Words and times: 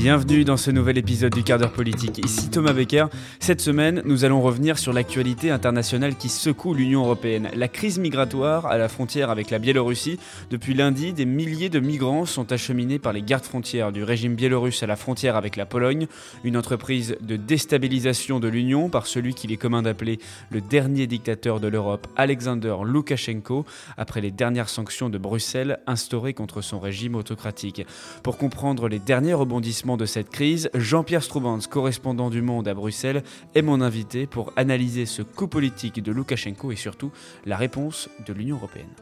Bienvenue 0.00 0.44
dans 0.44 0.56
ce 0.56 0.70
nouvel 0.70 0.96
épisode 0.96 1.34
du 1.34 1.42
quart 1.42 1.58
d'heure 1.58 1.72
politique. 1.72 2.24
Ici 2.24 2.48
Thomas 2.50 2.72
Becker. 2.72 3.06
Cette 3.40 3.60
semaine, 3.60 4.00
nous 4.04 4.24
allons 4.24 4.40
revenir 4.40 4.78
sur 4.78 4.92
l'actualité 4.92 5.50
internationale 5.50 6.14
qui 6.14 6.28
secoue 6.28 6.72
l'Union 6.72 7.02
européenne. 7.02 7.48
La 7.56 7.66
crise 7.66 7.98
migratoire 7.98 8.66
à 8.66 8.78
la 8.78 8.88
frontière 8.88 9.28
avec 9.28 9.50
la 9.50 9.58
Biélorussie. 9.58 10.20
Depuis 10.50 10.74
lundi, 10.74 11.12
des 11.12 11.24
milliers 11.24 11.68
de 11.68 11.80
migrants 11.80 12.26
sont 12.26 12.52
acheminés 12.52 13.00
par 13.00 13.12
les 13.12 13.22
gardes 13.22 13.42
frontières 13.42 13.90
du 13.90 14.04
régime 14.04 14.36
biélorusse 14.36 14.84
à 14.84 14.86
la 14.86 14.94
frontière 14.94 15.34
avec 15.34 15.56
la 15.56 15.66
Pologne. 15.66 16.06
Une 16.44 16.56
entreprise 16.56 17.16
de 17.20 17.34
déstabilisation 17.34 18.38
de 18.38 18.46
l'Union 18.46 18.90
par 18.90 19.08
celui 19.08 19.34
qu'il 19.34 19.50
est 19.50 19.56
commun 19.56 19.82
d'appeler 19.82 20.20
le 20.50 20.60
dernier 20.60 21.08
dictateur 21.08 21.58
de 21.58 21.66
l'Europe, 21.66 22.06
Alexander 22.14 22.76
Loukachenko, 22.84 23.66
après 23.96 24.20
les 24.20 24.30
dernières 24.30 24.68
sanctions 24.68 25.10
de 25.10 25.18
Bruxelles 25.18 25.80
instaurées 25.88 26.34
contre 26.34 26.60
son 26.60 26.78
régime 26.78 27.16
autocratique. 27.16 27.84
Pour 28.22 28.38
comprendre 28.38 28.86
les 28.86 29.00
derniers 29.00 29.34
rebondissements 29.34 29.87
de 29.96 30.06
cette 30.06 30.30
crise, 30.30 30.70
Jean-Pierre 30.74 31.22
Stroubans, 31.22 31.60
correspondant 31.68 32.30
du 32.30 32.42
Monde 32.42 32.68
à 32.68 32.74
Bruxelles, 32.74 33.22
est 33.54 33.62
mon 33.62 33.80
invité 33.80 34.26
pour 34.26 34.52
analyser 34.56 35.06
ce 35.06 35.22
coup 35.22 35.48
politique 35.48 36.02
de 36.02 36.12
Loukachenko 36.12 36.72
et 36.72 36.76
surtout 36.76 37.10
la 37.46 37.56
réponse 37.56 38.08
de 38.26 38.32
l'Union 38.32 38.56
européenne. 38.56 38.94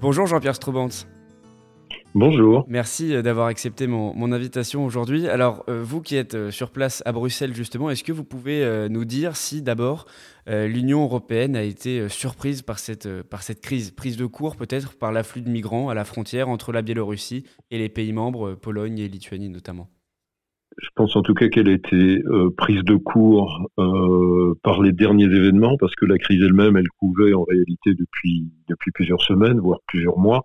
Bonjour 0.00 0.26
Jean-Pierre 0.26 0.54
Stroubans. 0.54 0.90
Bonjour. 2.18 2.64
Merci 2.66 3.14
euh, 3.14 3.20
d'avoir 3.20 3.48
accepté 3.48 3.86
mon, 3.86 4.32
invitation 4.32 4.86
aujourd'hui. 4.86 5.28
Alors, 5.28 5.64
euh, 5.68 5.82
vous 5.82 6.00
qui 6.00 6.16
êtes 6.16 6.34
euh, 6.34 6.50
sur 6.50 6.70
place 6.70 7.02
à 7.04 7.12
Bruxelles, 7.12 7.54
justement, 7.54 7.90
est-ce 7.90 8.02
que 8.02 8.12
vous 8.12 8.24
pouvez 8.24 8.88
nous 8.88 9.04
dire 9.04 9.36
si 9.36 9.60
d'abord 9.60 10.06
l'Union 10.46 11.02
européenne 11.02 11.56
a 11.56 11.62
été 11.62 12.08
surprise 12.08 12.62
par 12.62 12.78
cette, 12.78 13.22
par 13.24 13.42
cette 13.42 13.60
crise, 13.60 13.90
prise 13.90 14.16
de 14.16 14.24
court 14.24 14.56
peut-être 14.56 14.96
par 14.96 15.12
l'afflux 15.12 15.42
de 15.42 15.50
migrants 15.50 15.88
à 15.88 15.94
la 15.94 16.04
frontière 16.04 16.48
entre 16.48 16.72
la 16.72 16.82
Biélorussie 16.82 17.44
et 17.70 17.78
les 17.78 17.88
pays 17.88 18.12
membres, 18.12 18.54
Pologne 18.54 18.98
et 18.98 19.08
Lituanie 19.08 19.50
notamment 19.50 19.88
je 20.78 20.88
pense 20.94 21.16
en 21.16 21.22
tout 21.22 21.32
cas 21.32 21.48
qu'elle 21.48 21.70
a 21.70 21.72
été 21.72 22.18
prise 22.58 22.82
de 22.82 22.96
court 22.96 23.70
par 24.62 24.82
les 24.82 24.92
derniers 24.92 25.24
événements, 25.24 25.78
parce 25.78 25.94
que 25.94 26.04
la 26.04 26.18
crise 26.18 26.42
elle-même, 26.42 26.76
elle 26.76 26.88
couvait 26.98 27.32
en 27.32 27.44
réalité 27.44 27.94
depuis, 27.94 28.52
depuis 28.68 28.90
plusieurs 28.90 29.22
semaines, 29.22 29.58
voire 29.58 29.78
plusieurs 29.86 30.18
mois. 30.18 30.44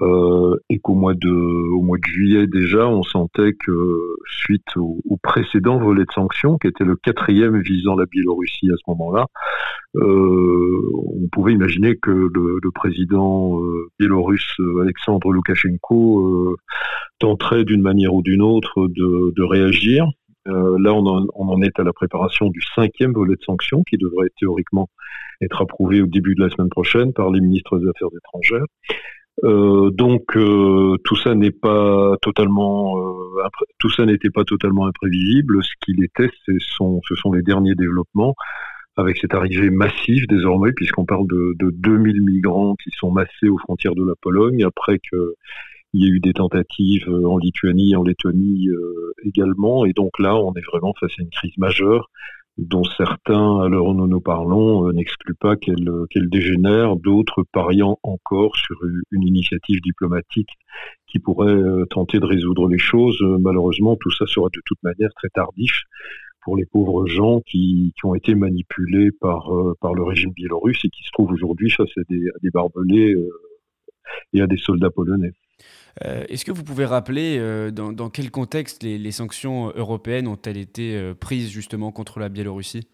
Euh, 0.00 0.56
et 0.70 0.78
qu'au 0.78 0.94
mois 0.94 1.12
de 1.12 1.28
juillet 2.06 2.46
déjà, 2.46 2.88
on 2.88 3.02
sentait 3.02 3.52
que 3.52 4.16
suite 4.26 4.76
au, 4.76 4.98
précédent 5.22 5.78
volet 5.78 6.04
de 6.04 6.12
sanctions, 6.12 6.56
qui 6.58 6.66
était 6.66 6.84
le 6.84 6.96
quatrième 6.96 7.60
visant 7.60 7.94
la 7.94 8.06
Biélorussie 8.06 8.70
à 8.70 8.76
ce 8.76 8.82
moment-là, 8.88 9.26
euh, 9.96 10.80
on 10.94 11.28
pouvait 11.30 11.52
imaginer 11.52 11.96
que 11.96 12.10
le, 12.10 12.70
président 12.74 13.60
euh, 13.60 13.88
biélorusse 13.98 14.56
Alexandre 14.80 15.30
Loukachenko 15.30 16.56
tenterait 17.18 17.64
d'une 17.64 17.82
manière 17.82 18.14
ou 18.14 18.22
d'une 18.22 18.42
autre 18.42 18.88
de, 18.88 19.42
réagir. 19.42 20.06
là, 20.46 20.94
on 20.94 21.26
on 21.34 21.48
en, 21.48 21.60
est 21.60 21.78
à 21.78 21.84
la 21.84 21.92
préparation 21.92 22.48
du 22.48 22.62
cinquième 22.74 23.12
volet 23.12 23.36
de 23.36 23.42
sanctions 23.42 23.82
qui 23.84 23.98
devrait 23.98 24.30
théoriquement 24.38 24.88
être 25.42 25.60
approuvé 25.60 26.00
au 26.00 26.06
début 26.06 26.34
de 26.34 26.42
la 26.42 26.50
semaine 26.50 26.70
prochaine 26.70 27.12
par 27.12 27.30
les 27.30 27.40
ministres 27.40 27.78
des 27.78 27.88
Affaires 27.88 28.08
étrangères. 28.16 28.66
Euh, 29.44 29.90
donc 29.90 30.36
euh, 30.36 30.96
tout 31.04 31.16
ça 31.16 31.34
n'est 31.34 31.50
pas 31.50 32.16
totalement, 32.20 32.98
euh, 32.98 33.48
tout 33.78 33.90
ça 33.90 34.04
n'était 34.04 34.30
pas 34.30 34.44
totalement 34.44 34.86
imprévisible. 34.86 35.62
Ce 35.64 35.72
qu'il 35.80 36.02
était, 36.04 36.30
ce 36.46 36.52
sont, 36.58 37.00
ce 37.08 37.14
sont 37.14 37.32
les 37.32 37.42
derniers 37.42 37.74
développements 37.74 38.34
avec 38.96 39.16
cette 39.16 39.34
arrivée 39.34 39.70
massive 39.70 40.26
désormais, 40.28 40.72
puisqu'on 40.72 41.06
parle 41.06 41.26
de, 41.26 41.54
de 41.58 41.70
2000 41.70 42.22
migrants 42.22 42.76
qui 42.76 42.90
sont 42.90 43.10
massés 43.10 43.48
aux 43.48 43.58
frontières 43.58 43.94
de 43.94 44.04
la 44.04 44.14
Pologne, 44.20 44.64
après 44.64 44.98
que 44.98 45.34
il 45.94 46.06
y 46.06 46.10
a 46.10 46.14
eu 46.14 46.20
des 46.20 46.32
tentatives 46.32 47.08
en 47.08 47.36
Lituanie, 47.36 47.96
en 47.96 48.02
Lettonie 48.02 48.68
également, 49.24 49.84
et 49.84 49.92
donc 49.92 50.18
là, 50.18 50.36
on 50.36 50.54
est 50.54 50.64
vraiment 50.64 50.94
face 50.98 51.10
à 51.18 51.22
une 51.22 51.28
crise 51.28 51.56
majeure 51.58 52.10
dont 52.58 52.84
certains, 52.84 53.60
à 53.60 53.68
l'heure 53.68 53.86
où 53.86 53.94
nous 53.94 54.06
nous 54.06 54.20
parlons, 54.20 54.88
euh, 54.88 54.92
n'excluent 54.92 55.34
pas 55.34 55.56
qu'elle 55.56 55.90
qu'elle 56.10 56.28
dégénère, 56.28 56.96
d'autres 56.96 57.44
pariant 57.52 57.98
encore 58.02 58.56
sur 58.56 58.76
une 59.10 59.22
initiative 59.22 59.80
diplomatique 59.80 60.50
qui 61.06 61.18
pourrait 61.18 61.54
euh, 61.54 61.86
tenter 61.86 62.20
de 62.20 62.26
résoudre 62.26 62.68
les 62.68 62.78
choses. 62.78 63.18
Euh, 63.22 63.38
malheureusement, 63.38 63.96
tout 63.96 64.10
ça 64.10 64.26
sera 64.26 64.48
de 64.52 64.60
toute 64.66 64.82
manière 64.82 65.10
très 65.16 65.28
tardif 65.30 65.82
pour 66.42 66.56
les 66.56 66.66
pauvres 66.66 67.06
gens 67.06 67.40
qui, 67.40 67.94
qui 67.96 68.06
ont 68.06 68.14
été 68.14 68.34
manipulés 68.34 69.10
par, 69.12 69.48
par 69.80 69.94
le 69.94 70.02
régime 70.02 70.32
biélorusse 70.32 70.84
et 70.84 70.88
qui 70.88 71.04
se 71.04 71.10
trouvent 71.12 71.30
aujourd'hui 71.30 71.70
face 71.70 71.96
à 71.96 72.00
des, 72.08 72.28
à 72.28 72.38
des 72.42 72.50
barbelés 72.50 73.14
et 74.32 74.40
à 74.40 74.48
des 74.48 74.56
soldats 74.56 74.90
polonais. 74.90 75.30
Euh, 76.04 76.24
est-ce 76.28 76.44
que 76.44 76.52
vous 76.52 76.64
pouvez 76.64 76.86
rappeler 76.86 77.36
euh, 77.38 77.70
dans, 77.70 78.10
quel 78.10 78.30
contexte 78.30 78.82
les, 78.82 79.10
sanctions 79.10 79.72
européennes 79.76 80.26
ont-elles 80.26 80.56
été 80.56 80.96
euh, 80.96 81.14
prises 81.14 81.50
justement 81.50 81.92
contre 81.92 82.18
la 82.18 82.28
Biélorussie? 82.28 82.88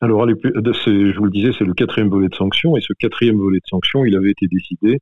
Alors, 0.00 0.26
je 0.28 1.16
vous 1.16 1.24
le 1.24 1.30
disais, 1.30 1.52
c'est 1.56 1.64
le 1.64 1.74
quatrième 1.74 2.08
volet 2.08 2.28
de 2.28 2.34
sanctions, 2.34 2.76
et 2.76 2.80
ce 2.80 2.92
quatrième 2.92 3.38
volet 3.38 3.58
de 3.58 3.68
sanctions, 3.68 4.04
il 4.04 4.16
avait 4.16 4.32
été 4.32 4.48
décidé 4.48 4.98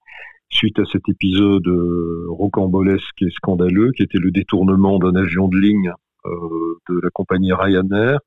suite 0.51 0.79
à 0.79 0.85
cet 0.93 1.09
épisode 1.09 1.67
rocambolesque 2.29 3.23
et 3.23 3.31
scandaleux, 3.31 3.93
qui 3.93 4.03
était 4.03 4.19
le 4.19 4.31
détournement 4.31 4.99
d'un 4.99 5.15
avion 5.15 5.49
de 5.49 5.57
ligne 5.57 5.93
de 6.25 7.01
la 7.03 7.09
compagnie 7.15 7.53
Ryanair, 7.53 8.19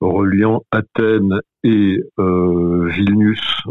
reliant 0.00 0.62
Athènes 0.70 1.40
et 1.62 2.00
Vilnius 2.16 3.64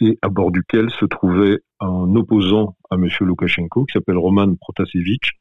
et 0.00 0.18
à 0.22 0.28
bord 0.28 0.50
duquel 0.50 0.90
se 0.90 1.04
trouvait 1.04 1.58
un 1.80 2.14
opposant 2.16 2.76
à 2.90 2.96
M. 2.96 3.08
Loukachenko 3.20 3.84
qui 3.84 3.92
s'appelle 3.92 4.16
Roman 4.16 4.54
Protasevich, 4.60 5.32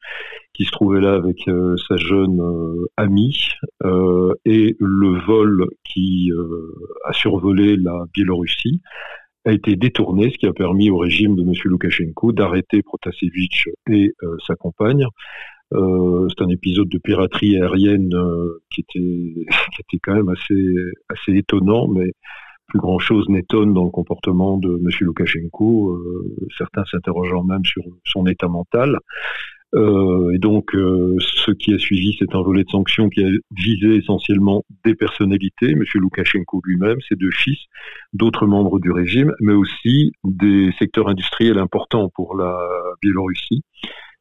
qui 0.54 0.66
se 0.66 0.72
trouvait 0.72 1.02
là 1.02 1.14
avec 1.14 1.48
euh, 1.48 1.76
sa 1.88 1.98
jeune 1.98 2.40
euh, 2.40 2.86
amie, 2.98 3.50
euh, 3.84 4.34
et 4.46 4.76
le 4.80 5.20
vol 5.26 5.68
qui 5.84 6.32
a 7.06 7.14
survolé 7.14 7.76
la 7.78 8.06
Biélorussie 8.14 8.82
a 9.46 9.54
été 9.54 9.76
détourné, 9.78 10.30
ce 10.30 10.38
qui 10.38 10.46
a 10.46 10.54
permis 10.54 10.90
au 10.90 10.98
régime 10.98 11.36
de 11.36 11.42
M. 11.42 11.54
Loukachenko 11.66 12.34
d'arrêter 12.34 12.82
Protasevich 12.84 13.70
et 13.90 14.12
sa 14.46 14.56
compagne. 14.56 15.06
c'est 15.72 16.42
un 16.44 16.50
épisode 16.50 16.90
de 16.90 16.98
piraterie 16.98 17.56
aérienne 17.56 18.10
qui 18.70 18.82
était 18.82 19.48
qui 19.74 19.82
était 19.82 20.00
quand 20.04 20.16
même 20.16 20.30
assez 20.30 20.76
assez 21.10 21.38
étonnant, 21.38 21.88
mais 21.88 22.12
plus 22.68 22.80
grand 22.80 23.00
chose 23.00 23.28
n'étonne 23.30 23.74
dans 23.74 23.86
le 23.86 23.90
comportement 23.90 24.58
de 24.58 24.78
M. 24.78 24.90
Loukachenko, 25.02 25.92
euh, 25.92 26.48
certains 26.58 26.84
s'interrogeant 26.86 27.44
même 27.44 27.66
sur 27.66 27.84
son 28.06 28.26
état 28.28 28.48
mental. 28.48 29.00
Euh, 29.76 30.32
et 30.34 30.38
donc, 30.38 30.74
euh, 30.76 31.18
ce 31.20 31.52
qui 31.52 31.74
a 31.74 31.78
suivi, 31.78 32.16
c'est 32.20 32.34
un 32.36 32.42
volet 32.42 32.64
de 32.64 32.70
sanctions 32.70 33.10
qui 33.10 33.24
a 33.24 33.30
visé 33.52 33.96
essentiellement 33.96 34.64
des 34.86 34.96
personnalités, 34.96 35.72
M. 35.72 35.84
Loukachenko 35.96 36.62
lui-même, 36.64 36.98
ses 37.08 37.16
deux 37.16 37.32
fils, 37.32 37.60
d'autres 38.14 38.48
membres 38.48 38.80
du 38.80 38.92
régime, 38.92 39.34
mais 39.42 39.54
aussi 39.54 40.14
des 40.24 40.72
secteurs 40.80 41.10
industriels 41.10 41.58
importants 41.58 42.10
pour 42.16 42.38
la 42.38 42.58
Biélorussie, 43.02 43.64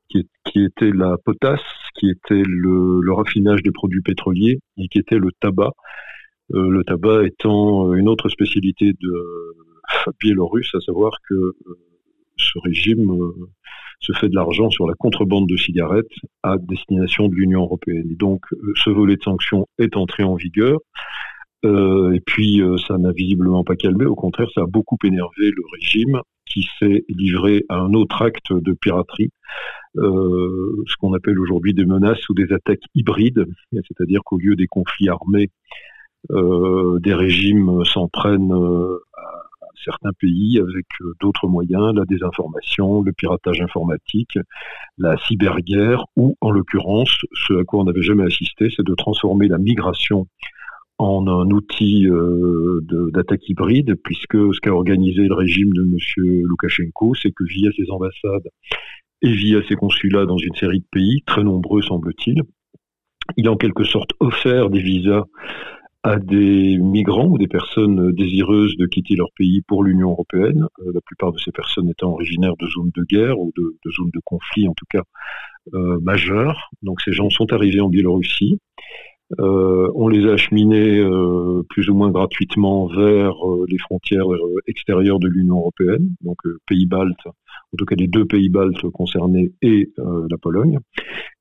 qui, 0.08 0.28
qui 0.44 0.64
était 0.64 0.90
la 0.92 1.16
potasse, 1.24 1.60
qui 1.94 2.10
était 2.10 2.42
le, 2.44 3.00
le 3.00 3.12
raffinage 3.12 3.62
des 3.62 3.72
produits 3.72 4.02
pétroliers 4.02 4.58
et 4.78 4.88
qui 4.88 4.98
était 4.98 5.18
le 5.18 5.30
tabac. 5.40 5.72
Euh, 6.54 6.70
le 6.70 6.84
tabac 6.84 7.24
étant 7.24 7.88
euh, 7.88 7.94
une 7.94 8.08
autre 8.08 8.28
spécialité 8.28 8.92
de 8.92 9.08
euh, 9.08 10.12
Biélorusse, 10.20 10.74
à 10.74 10.80
savoir 10.80 11.12
que 11.28 11.56
ce 12.36 12.58
régime 12.58 13.10
se 14.00 14.12
fait 14.12 14.28
de 14.28 14.34
l'argent 14.34 14.68
sur 14.68 14.86
la 14.86 14.94
contrebande 14.94 15.48
de 15.48 15.56
cigarettes 15.56 16.12
à 16.42 16.58
destination 16.58 17.28
de 17.28 17.34
l'Union 17.34 17.62
européenne. 17.62 18.08
Et 18.10 18.14
donc, 18.14 18.42
ce 18.74 18.90
volet 18.90 19.16
de 19.16 19.22
sanctions 19.22 19.66
est 19.78 19.96
entré 19.96 20.22
en 20.22 20.34
vigueur. 20.34 20.80
Et 21.64 22.20
puis, 22.26 22.60
ça 22.86 22.98
n'a 22.98 23.12
visiblement 23.12 23.64
pas 23.64 23.74
calmé. 23.74 24.04
Au 24.04 24.14
contraire, 24.14 24.48
ça 24.54 24.60
a 24.62 24.66
beaucoup 24.66 24.98
énervé 25.02 25.50
le 25.50 25.62
régime 25.72 26.20
qui 26.44 26.68
s'est 26.78 27.06
livré 27.08 27.64
à 27.70 27.78
un 27.78 27.94
autre 27.94 28.20
acte 28.20 28.52
de 28.52 28.74
piraterie, 28.74 29.30
ce 29.94 30.96
qu'on 31.00 31.14
appelle 31.14 31.38
aujourd'hui 31.40 31.72
des 31.72 31.86
menaces 31.86 32.28
ou 32.28 32.34
des 32.34 32.52
attaques 32.52 32.84
hybrides. 32.94 33.46
C'est-à-dire 33.72 34.20
qu'au 34.26 34.36
lieu 34.36 34.56
des 34.56 34.66
conflits 34.66 35.08
armés 35.08 35.50
des 36.30 37.14
régimes 37.14 37.84
s'en 37.84 38.08
prennent 38.08 38.52
euh, 38.52 38.98
à 39.16 39.68
certains 39.84 40.12
pays 40.18 40.58
avec 40.58 40.86
euh, 41.00 41.12
d'autres 41.20 41.46
moyens, 41.46 41.94
la 41.94 42.04
désinformation, 42.04 43.02
le 43.02 43.12
piratage 43.12 43.60
informatique, 43.60 44.38
la 44.98 45.16
cyberguerre, 45.18 46.04
ou 46.16 46.36
en 46.40 46.50
l'occurrence, 46.50 47.16
ce 47.46 47.54
à 47.54 47.64
quoi 47.64 47.80
on 47.80 47.84
n'avait 47.84 48.02
jamais 48.02 48.24
assisté, 48.24 48.68
c'est 48.74 48.86
de 48.86 48.94
transformer 48.94 49.48
la 49.48 49.58
migration 49.58 50.26
en 50.98 51.26
un 51.28 51.50
outil 51.50 52.08
d'attaque 53.12 53.46
hybride, 53.50 53.96
puisque 54.02 54.32
ce 54.32 54.60
qu'a 54.60 54.72
organisé 54.72 55.28
le 55.28 55.34
régime 55.34 55.70
de 55.74 55.82
M. 55.82 56.42
Loukachenko, 56.46 57.14
c'est 57.14 57.32
que 57.32 57.44
via 57.44 57.70
ses 57.76 57.90
ambassades 57.90 58.48
et 59.20 59.30
via 59.30 59.60
ses 59.68 59.74
consulats 59.74 60.24
dans 60.24 60.38
une 60.38 60.54
série 60.54 60.80
de 60.80 60.86
pays, 60.90 61.22
très 61.26 61.44
nombreux 61.44 61.82
semble-t-il, 61.82 62.42
il 63.36 63.48
a 63.48 63.52
en 63.52 63.56
quelque 63.56 63.84
sorte 63.84 64.10
offert 64.20 64.70
des 64.70 64.80
visas 64.80 65.24
à 66.06 66.20
des 66.20 66.78
migrants 66.78 67.26
ou 67.26 67.36
des 67.36 67.48
personnes 67.48 68.12
désireuses 68.12 68.76
de 68.76 68.86
quitter 68.86 69.16
leur 69.16 69.32
pays 69.36 69.62
pour 69.62 69.82
l'Union 69.82 70.10
européenne, 70.10 70.68
euh, 70.78 70.92
la 70.94 71.00
plupart 71.00 71.32
de 71.32 71.38
ces 71.38 71.50
personnes 71.50 71.88
étant 71.90 72.12
originaires 72.12 72.54
de 72.60 72.68
zones 72.68 72.92
de 72.94 73.02
guerre 73.02 73.40
ou 73.40 73.52
de, 73.56 73.90
zones 73.90 74.12
de 74.14 74.20
conflit 74.24 74.68
en 74.68 74.74
tout 74.74 74.86
cas 74.88 75.02
euh, 75.74 75.98
majeures. 76.00 76.70
Donc 76.82 77.00
ces 77.00 77.10
gens 77.10 77.28
sont 77.28 77.52
arrivés 77.52 77.80
en 77.80 77.88
Biélorussie. 77.88 78.60
Euh, 79.40 79.90
on 79.96 80.06
les 80.06 80.24
a 80.30 80.34
acheminés 80.34 81.04
plus 81.70 81.90
ou 81.90 81.96
moins 81.96 82.12
gratuitement 82.12 82.86
vers 82.86 83.34
les 83.66 83.78
frontières 83.78 84.28
extérieures 84.68 85.18
de 85.18 85.26
l'Union 85.26 85.56
européenne, 85.56 86.14
donc 86.20 86.36
pays 86.68 86.86
baltes, 86.86 87.26
en 87.26 87.76
tout 87.76 87.84
cas 87.84 87.96
les 87.96 88.06
deux 88.06 88.24
pays 88.24 88.48
baltes 88.48 88.88
concernés 88.90 89.50
et 89.60 89.90
la 89.96 90.38
Pologne. 90.38 90.78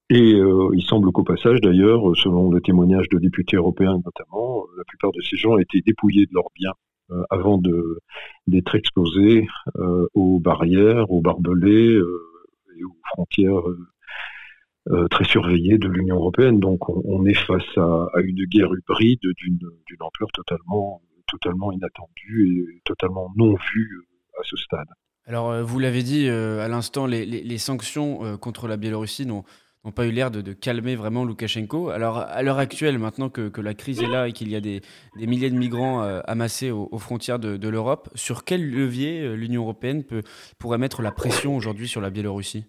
Et 0.10 0.36
euh, 0.36 0.69
il 0.75 0.84
semble 0.84 1.12
qu'au 1.12 1.24
passage, 1.24 1.62
d'ailleurs, 1.62 2.16
selon 2.16 2.52
le 2.52 2.62
témoignage 2.62 3.10
de 3.10 3.18
députés 3.18 3.57
européens 3.57 4.00
notamment, 4.06 4.60
euh, 4.60 4.78
la 4.78 4.84
plupart 4.84 5.12
de 5.12 5.22
ces 5.22 5.36
gens 5.36 5.54
ont 5.54 5.57
été 5.57 5.81
dépouillés 5.81 6.28
de 6.28 6.34
leurs 6.34 6.52
biens 6.56 6.74
euh, 7.10 7.24
avant 7.31 7.60
d'être 8.48 8.75
exposés 8.75 9.48
aux 10.13 10.40
barrières, 10.40 11.10
aux 11.12 11.22
barbelés 11.22 12.00
et 12.78 12.84
aux 12.84 12.98
frontières 13.13 13.63
très 15.10 15.24
surveillées 15.24 15.80
de 15.80 15.88
l'Union 15.88 16.18
européenne. 16.18 16.60
Donc 16.60 16.88
on, 16.90 17.25
est 17.25 17.34
face 17.34 17.78
à, 17.78 18.08
une 18.24 18.46
guerre 18.46 18.69
hybride 18.69 19.19
d'une 19.38 19.60
ampleur 20.00 20.30
totalement, 20.34 21.01
totalement 21.28 21.72
inattendue 21.72 22.75
et 22.75 22.81
totalement 22.86 23.31
non 23.36 23.56
vue 23.74 24.04
à 24.40 24.44
ce 24.44 24.56
stade. 24.58 24.88
Alors, 25.28 25.63
vous 25.63 25.80
l'avez 25.80 26.04
dit 26.04 26.28
à 26.30 26.68
l'instant, 26.68 27.08
les, 27.08 27.25
les, 27.25 27.58
sanctions 27.58 28.38
contre 28.38 28.68
la 28.68 28.78
Biélorussie 28.78 29.25
n'ont 29.25 29.44
n'ont 29.86 29.92
pas 29.92 30.08
eu 30.08 30.12
l'air 30.12 30.32
de, 30.32 30.54
calmer 30.54 30.96
vraiment 30.96 31.24
Loukachenko. 31.24 31.90
Alors, 31.90 32.18
à 32.18 32.42
l'heure 32.42 32.58
actuelle, 32.58 32.98
maintenant 32.98 33.30
que, 33.30 33.52
la 33.62 33.74
crise 33.74 34.02
est 34.02 34.08
là 34.08 34.28
et 34.28 34.32
qu'il 34.32 34.50
y 34.50 34.56
a 34.56 34.62
des, 34.62 34.82
milliers 35.16 35.50
de 35.50 35.56
migrants 35.56 36.04
euh, 36.04 36.22
amassés 36.26 36.72
aux, 36.72 36.98
frontières 36.98 37.40
de, 37.40 37.70
l'Europe, 37.70 38.10
sur 38.16 38.44
quel 38.44 38.70
levier 38.70 39.22
euh, 39.22 39.36
l'Union 39.36 39.62
européenne 39.62 40.04
pourrait 40.60 40.78
mettre 40.78 41.02
la 41.02 41.12
pression 41.12 41.56
aujourd'hui 41.56 41.88
sur 41.88 42.02
la 42.02 42.10
Biélorussie? 42.10 42.66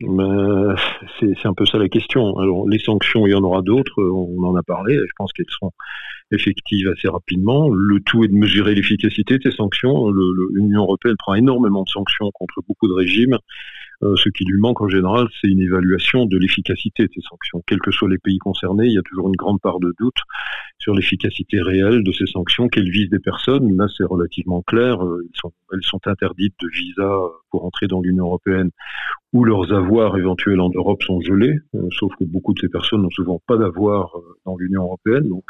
Ben, 0.00 0.76
c'est 1.18 1.46
un 1.46 1.52
peu 1.52 1.66
ça 1.66 1.76
la 1.76 1.88
question. 1.88 2.38
Alors, 2.38 2.66
les 2.66 2.78
sanctions, 2.78 3.26
il 3.26 3.32
y 3.32 3.34
en 3.34 3.42
aura 3.42 3.60
d'autres, 3.60 4.02
on 4.02 4.42
en 4.44 4.56
a 4.56 4.62
parlé, 4.62 4.96
je 4.96 5.12
pense 5.16 5.30
qu'elles 5.34 5.50
seront 5.50 5.72
effectives 6.32 6.88
assez 6.88 7.08
rapidement. 7.08 7.68
Le 7.68 8.00
tout 8.00 8.24
est 8.24 8.28
de 8.28 8.34
mesurer 8.34 8.74
l'efficacité 8.74 9.36
de 9.36 9.42
ces 9.42 9.56
sanctions. 9.56 10.10
L'Union 10.54 10.82
européenne 10.82 11.16
prend 11.18 11.34
énormément 11.34 11.82
de 11.82 11.88
sanctions 11.90 12.30
contre 12.32 12.62
beaucoup 12.66 12.88
de 12.88 12.94
régimes 12.94 13.36
euh, 14.02 14.16
ce 14.16 14.28
qui 14.30 14.44
lui 14.44 14.58
manque 14.58 14.80
en 14.80 14.88
général, 14.88 15.28
c'est 15.40 15.48
une 15.48 15.60
évaluation 15.60 16.24
de 16.24 16.38
l'efficacité 16.38 17.04
de 17.04 17.10
ces 17.14 17.20
sanctions. 17.20 17.62
Quels 17.66 17.80
que 17.80 17.90
soient 17.90 18.08
les 18.08 18.18
pays 18.18 18.38
concernés, 18.38 18.86
il 18.86 18.94
y 18.94 18.98
a 18.98 19.02
toujours 19.02 19.28
une 19.28 19.36
grande 19.36 19.60
part 19.60 19.78
de 19.78 19.92
doute 19.98 20.16
sur 20.78 20.94
l'efficacité 20.94 21.60
réelle 21.60 22.02
de 22.02 22.12
ces 22.12 22.26
sanctions, 22.26 22.68
qu'elles 22.68 22.90
visent 22.90 23.10
des 23.10 23.18
personnes. 23.18 23.76
Là, 23.76 23.86
c'est 23.96 24.04
relativement 24.04 24.62
clair. 24.62 25.04
Euh, 25.04 25.28
elles 25.72 25.82
sont 25.82 26.00
interdites 26.06 26.54
de 26.62 26.68
visa 26.68 27.18
pour 27.50 27.64
entrer 27.64 27.86
dans 27.88 28.00
l'Union 28.00 28.24
européenne 28.24 28.70
où 29.32 29.44
leurs 29.44 29.72
avoirs 29.72 30.16
éventuels 30.16 30.60
en 30.60 30.70
Europe 30.70 31.02
sont 31.02 31.20
gelés, 31.20 31.58
euh, 31.74 31.88
sauf 31.98 32.12
que 32.18 32.24
beaucoup 32.24 32.54
de 32.54 32.60
ces 32.60 32.68
personnes 32.68 33.02
n'ont 33.02 33.10
souvent 33.10 33.40
pas 33.46 33.56
d'avoir 33.56 34.16
dans 34.46 34.56
l'Union 34.56 34.82
européenne. 34.82 35.28
Donc, 35.28 35.44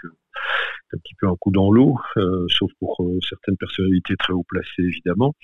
un 0.92 0.98
petit 0.98 1.14
peu 1.18 1.28
un 1.28 1.36
coup 1.36 1.50
dans 1.50 1.70
l'eau, 1.70 1.96
euh, 2.16 2.46
sauf 2.48 2.70
pour 2.78 2.96
euh, 3.00 3.18
certaines 3.28 3.56
personnalités 3.56 4.16
très 4.16 4.32
haut 4.32 4.44
placées 4.48 4.82
évidemment. 4.82 5.34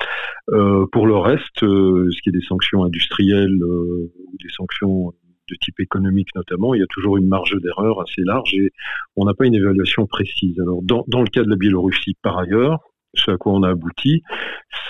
Euh, 0.51 0.87
pour 0.93 1.07
le 1.07 1.17
reste, 1.17 1.61
ce 1.61 2.23
qui 2.23 2.29
est 2.29 2.33
des 2.33 2.47
sanctions 2.47 2.85
industrielles 2.85 3.63
ou 3.63 4.37
des 4.43 4.51
sanctions 4.51 5.13
de 5.49 5.57
type 5.61 5.79
économique 5.81 6.29
notamment, 6.35 6.75
il 6.75 6.81
y 6.81 6.85
a 6.85 6.89
toujours 6.91 7.17
une 7.17 7.29
marge 7.29 7.57
d'erreur 7.63 8.01
assez 8.01 8.23
large 8.23 8.55
et 8.55 8.73
on 9.15 9.25
n'a 9.25 9.35
pas 9.35 9.47
une 9.47 9.55
évaluation 9.55 10.07
précise. 10.07 10.59
Alors 10.61 10.83
dans, 10.83 11.05
dans 11.07 11.23
le 11.23 11.29
cas 11.29 11.43
de 11.43 11.49
la 11.49 11.57
Biélorussie, 11.57 12.17
par 12.23 12.39
ailleurs, 12.39 12.81
ce 13.15 13.31
à 13.31 13.37
quoi 13.37 13.53
on 13.53 13.63
a 13.63 13.71
abouti, 13.71 14.23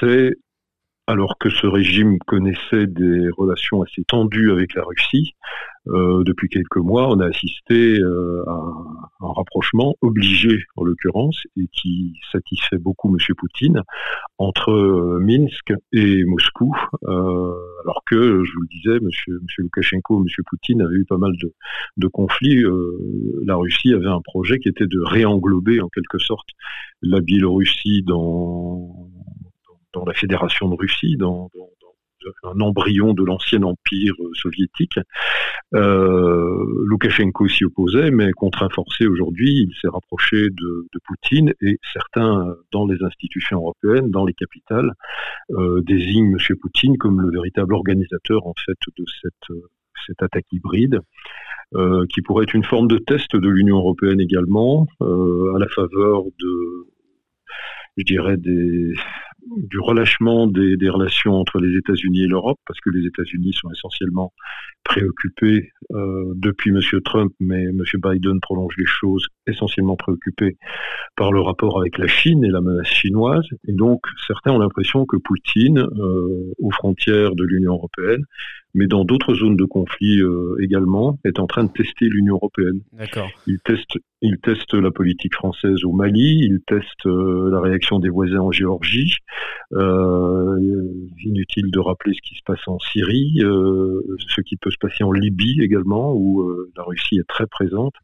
c'est 0.00 0.32
alors 1.06 1.38
que 1.38 1.50
ce 1.50 1.66
régime 1.66 2.18
connaissait 2.26 2.86
des 2.86 3.28
relations 3.36 3.82
assez 3.82 4.02
tendues 4.04 4.50
avec 4.50 4.74
la 4.74 4.82
Russie, 4.82 5.34
euh, 5.88 6.24
depuis 6.24 6.48
quelques 6.48 6.78
mois, 6.78 7.08
on 7.08 7.20
a 7.20 7.26
assisté 7.26 8.00
euh, 8.00 8.42
à 8.48 8.52
un 9.20 9.32
rapprochement 9.32 9.94
obligé, 10.00 10.64
en 10.74 10.82
l'occurrence, 10.82 11.40
et 11.56 11.68
qui 11.72 12.14
satisfait 12.32 12.78
beaucoup 12.78 13.08
M. 13.08 13.18
Poutine, 13.36 13.82
entre 14.38 14.72
euh, 14.72 15.20
Minsk 15.20 15.72
et 15.92 16.24
Moscou, 16.24 16.74
alors 17.02 18.02
que, 18.04 18.42
je 18.42 18.52
vous 18.52 18.62
le 18.62 18.68
disais, 18.68 18.96
M. 18.96 19.04
Monsieur, 19.04 19.40
monsieur 19.42 19.62
M. 19.62 20.44
Poutine 20.48 20.82
avaient 20.82 20.96
eu 20.96 21.04
pas 21.04 21.18
mal 21.18 21.32
de 21.96 22.08
conflits. 22.08 22.64
la 23.44 23.54
Russie 23.54 23.94
avait 23.94 24.06
un 24.06 24.20
projet 24.22 24.58
qui 24.58 24.68
était 24.68 24.86
de 24.86 25.00
réenglober, 25.00 25.80
en 25.80 25.88
quelque 25.88 26.18
sorte, 26.18 26.48
la 27.02 27.20
Biélorussie 27.20 28.02
dans 28.02 29.08
dans 29.96 30.04
la 30.04 30.12
Fédération 30.12 30.68
de 30.68 30.74
Russie, 30.74 31.16
dans, 31.16 31.50
un 32.42 32.60
embryon 32.60 33.14
de 33.14 33.24
l'ancien 33.24 33.62
empire 33.62 34.14
euh, 34.20 34.30
soviétique. 34.34 34.98
Euh, 35.74 36.64
Loukachenko 36.86 37.46
s'y 37.48 37.64
opposait, 37.64 38.10
mais 38.10 38.32
contraint 38.32 38.68
forcé 38.68 39.06
aujourd'hui, 39.06 39.68
il 39.68 39.74
s'est 39.80 39.88
rapproché 39.88 40.48
de, 40.50 40.86
Poutine 41.04 41.52
et 41.60 41.78
certains 41.92 42.56
dans 42.72 42.84
les 42.84 43.00
institutions 43.00 43.58
européennes, 43.58 44.10
dans 44.10 44.24
les 44.24 44.34
capitales, 44.34 44.92
euh, 45.52 45.80
désignent 45.82 46.32
M. 46.32 46.56
Poutine 46.60 46.98
comme 46.98 47.20
le 47.20 47.30
véritable 47.30 47.74
organisateur 47.74 48.44
en 48.44 48.54
fait 48.64 48.78
de 48.98 49.04
cette, 49.22 49.56
cette 50.04 50.20
attaque 50.22 50.46
hybride. 50.50 50.98
qui 52.10 52.22
pourrait 52.22 52.44
être 52.44 52.54
une 52.54 52.64
forme 52.64 52.88
de 52.88 52.98
test 52.98 53.36
de 53.36 53.48
l'Union 53.48 53.76
européenne 53.76 54.20
également, 54.20 54.88
à 55.00 55.58
la 55.58 55.68
faveur 55.68 56.24
de, 56.40 56.86
je 57.96 58.04
dirais, 58.04 58.36
du 58.38 59.78
relâchement 59.78 60.46
des, 60.46 60.88
relations 60.88 61.34
entre 61.34 61.60
les 61.60 61.76
États-Unis 61.78 62.24
et 62.24 62.26
l'Europe, 62.26 62.58
parce 62.66 62.80
que 62.80 62.90
les 62.90 63.06
États-Unis 63.06 63.52
sont 63.54 63.70
essentiellement 63.70 64.32
préoccupés 64.86 65.70
euh, 65.92 66.32
depuis 66.36 66.70
M. 66.70 66.80
Trump, 67.04 67.32
mais 67.40 67.62
M. 67.64 67.82
Biden 67.94 68.40
prolonge 68.40 68.74
les 68.78 68.86
choses, 68.86 69.26
essentiellement 69.46 69.96
préoccupés 69.96 70.56
par 71.16 71.32
le 71.32 71.40
rapport 71.40 71.78
avec 71.80 71.98
la 71.98 72.06
Chine 72.06 72.44
et 72.44 72.48
la 72.48 72.60
menace 72.60 72.88
chinoise. 72.88 73.46
Et 73.68 73.72
donc, 73.72 74.00
certains 74.26 74.52
ont 74.52 74.58
l'impression 74.58 75.04
que 75.04 75.16
Poutine, 75.16 75.78
euh, 75.78 76.52
aux 76.58 76.70
frontières 76.70 77.34
de 77.34 77.44
l'Union 77.44 77.74
européenne, 77.74 78.24
mais 78.76 78.86
dans 78.86 79.04
d'autres 79.04 79.34
zones 79.34 79.56
de 79.56 79.64
conflit 79.64 80.20
euh, 80.20 80.54
également, 80.62 81.18
est 81.24 81.40
en 81.40 81.46
train 81.46 81.64
de 81.64 81.72
tester 81.72 82.04
l'Union 82.10 82.34
européenne. 82.34 82.82
Il 83.46 83.58
teste, 83.64 83.96
il 84.20 84.36
teste 84.38 84.74
la 84.74 84.90
politique 84.90 85.34
française 85.34 85.82
au 85.84 85.92
Mali, 85.92 86.40
il 86.42 86.60
teste 86.66 87.06
euh, 87.06 87.50
la 87.50 87.60
réaction 87.60 87.98
des 87.98 88.10
voisins 88.10 88.40
en 88.40 88.52
Géorgie. 88.52 89.16
Euh, 89.72 90.58
inutile 91.24 91.70
de 91.70 91.78
rappeler 91.78 92.12
ce 92.12 92.20
qui 92.28 92.34
se 92.36 92.42
passe 92.44 92.60
en 92.66 92.78
Syrie, 92.78 93.38
ce 93.40 94.40
qui 94.42 94.56
peut 94.56 94.70
se 94.76 94.86
passer 94.86 95.04
en 95.04 95.12
Libye 95.12 95.62
également, 95.62 96.12
où 96.14 96.46
la 96.76 96.82
Russie 96.82 97.18
est 97.18 97.28
très 97.28 97.46
présente. 97.46 97.94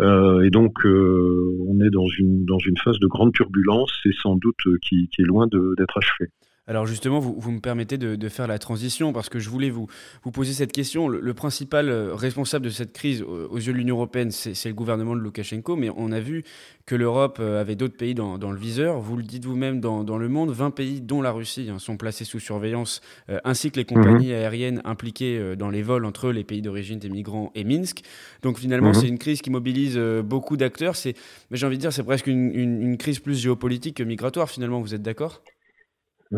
et 0.00 0.50
donc, 0.50 0.84
on 0.84 1.80
est 1.80 1.90
dans 1.90 2.06
une, 2.18 2.44
dans 2.44 2.58
une 2.58 2.76
phase 2.78 2.98
de 2.98 3.06
grande 3.06 3.32
turbulence 3.32 3.92
et 4.04 4.12
sans 4.22 4.36
doute 4.36 4.78
qui 4.82 5.08
est 5.18 5.22
loin 5.22 5.46
d'être 5.46 5.98
achevée. 5.98 6.30
Alors 6.68 6.86
justement, 6.86 7.18
vous, 7.18 7.50
me 7.50 7.58
permettez 7.58 7.98
de, 7.98 8.28
faire 8.28 8.46
la 8.46 8.60
transition 8.60 9.12
parce 9.12 9.28
que 9.28 9.40
je 9.40 9.50
voulais 9.50 9.68
vous, 9.68 9.88
vous 10.22 10.30
poser 10.30 10.52
cette 10.52 10.70
question. 10.70 11.08
Le, 11.08 11.34
principal 11.34 11.88
euh, 11.88 12.14
responsable 12.14 12.64
de 12.64 12.70
cette 12.70 12.92
crise 12.92 13.22
aux 13.22 13.56
yeux 13.56 13.72
de 13.72 13.78
l'Union 13.78 13.96
européenne, 13.96 14.30
c'est 14.30 14.68
le 14.68 14.74
gouvernement 14.74 15.16
de 15.16 15.20
Loukachenko, 15.20 15.74
mais 15.74 15.90
on 15.96 16.12
a 16.12 16.20
vu 16.20 16.44
que 16.86 16.94
l'Europe 16.94 17.38
euh, 17.40 17.60
avait 17.60 17.74
d'autres 17.74 17.96
pays 17.96 18.14
dans, 18.14 18.38
le 18.38 18.56
viseur. 18.56 19.00
Vous 19.00 19.16
le 19.16 19.24
dites 19.24 19.44
vous-même 19.44 19.80
dans, 19.80 20.18
le 20.18 20.28
monde, 20.28 20.52
20 20.52 20.70
pays, 20.70 21.00
dont 21.00 21.20
la 21.20 21.32
Russie, 21.32 21.68
hein, 21.68 21.80
sont 21.80 21.96
placés 21.96 22.24
sous 22.24 22.38
surveillance, 22.38 23.00
euh, 23.28 23.40
ainsi 23.42 23.72
que 23.72 23.80
les 23.80 23.84
compagnies 23.84 24.28
mhm. 24.28 24.34
aériennes 24.34 24.82
impliquées 24.84 25.56
dans 25.56 25.68
les 25.68 25.82
vols 25.82 26.04
entre 26.04 26.30
les 26.30 26.44
pays 26.44 26.62
d'origine 26.62 27.00
des 27.00 27.08
migrants 27.08 27.50
et 27.56 27.64
Minsk. 27.64 28.02
Donc 28.42 28.58
finalement, 28.58 28.88
mhm. 28.88 28.94
c'est 28.94 29.08
une 29.08 29.18
crise 29.18 29.42
qui 29.42 29.50
mobilise 29.50 29.98
beaucoup 30.24 30.56
d'acteurs. 30.56 30.94
Mais 31.04 31.56
j'ai 31.56 31.66
envie 31.66 31.76
de 31.76 31.80
dire, 31.80 31.92
c'est 31.92 32.04
presque 32.04 32.28
une, 32.28 32.54
une 32.54 32.96
crise 32.98 33.18
plus 33.18 33.40
géopolitique 33.40 33.96
que 33.96 34.04
migratoire, 34.04 34.48
finalement, 34.48 34.80
vous 34.80 34.94
êtes 34.94 35.02
d'accord? 35.02 35.42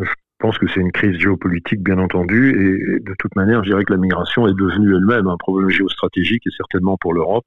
Je 0.03 0.11
pense 0.39 0.59
que 0.59 0.67
c'est 0.69 0.81
une 0.81 0.93
crise 0.93 1.19
géopolitique, 1.19 1.83
bien 1.83 1.99
entendu, 1.99 2.51
et 2.51 3.01
de 3.01 3.15
toute 3.19 3.35
manière, 3.37 3.63
je 3.65 3.71
dirais 3.71 3.85
que 3.85 3.93
la 3.93 3.99
migration 3.99 4.47
est 4.47 4.55
devenue 4.55 4.95
elle-même 4.95 5.27
un 5.29 5.37
problème 5.37 5.71
géostratégique, 5.71 6.47
et 6.47 6.51
certainement 6.57 6.97
pour 7.01 7.15
l'Europe, 7.15 7.47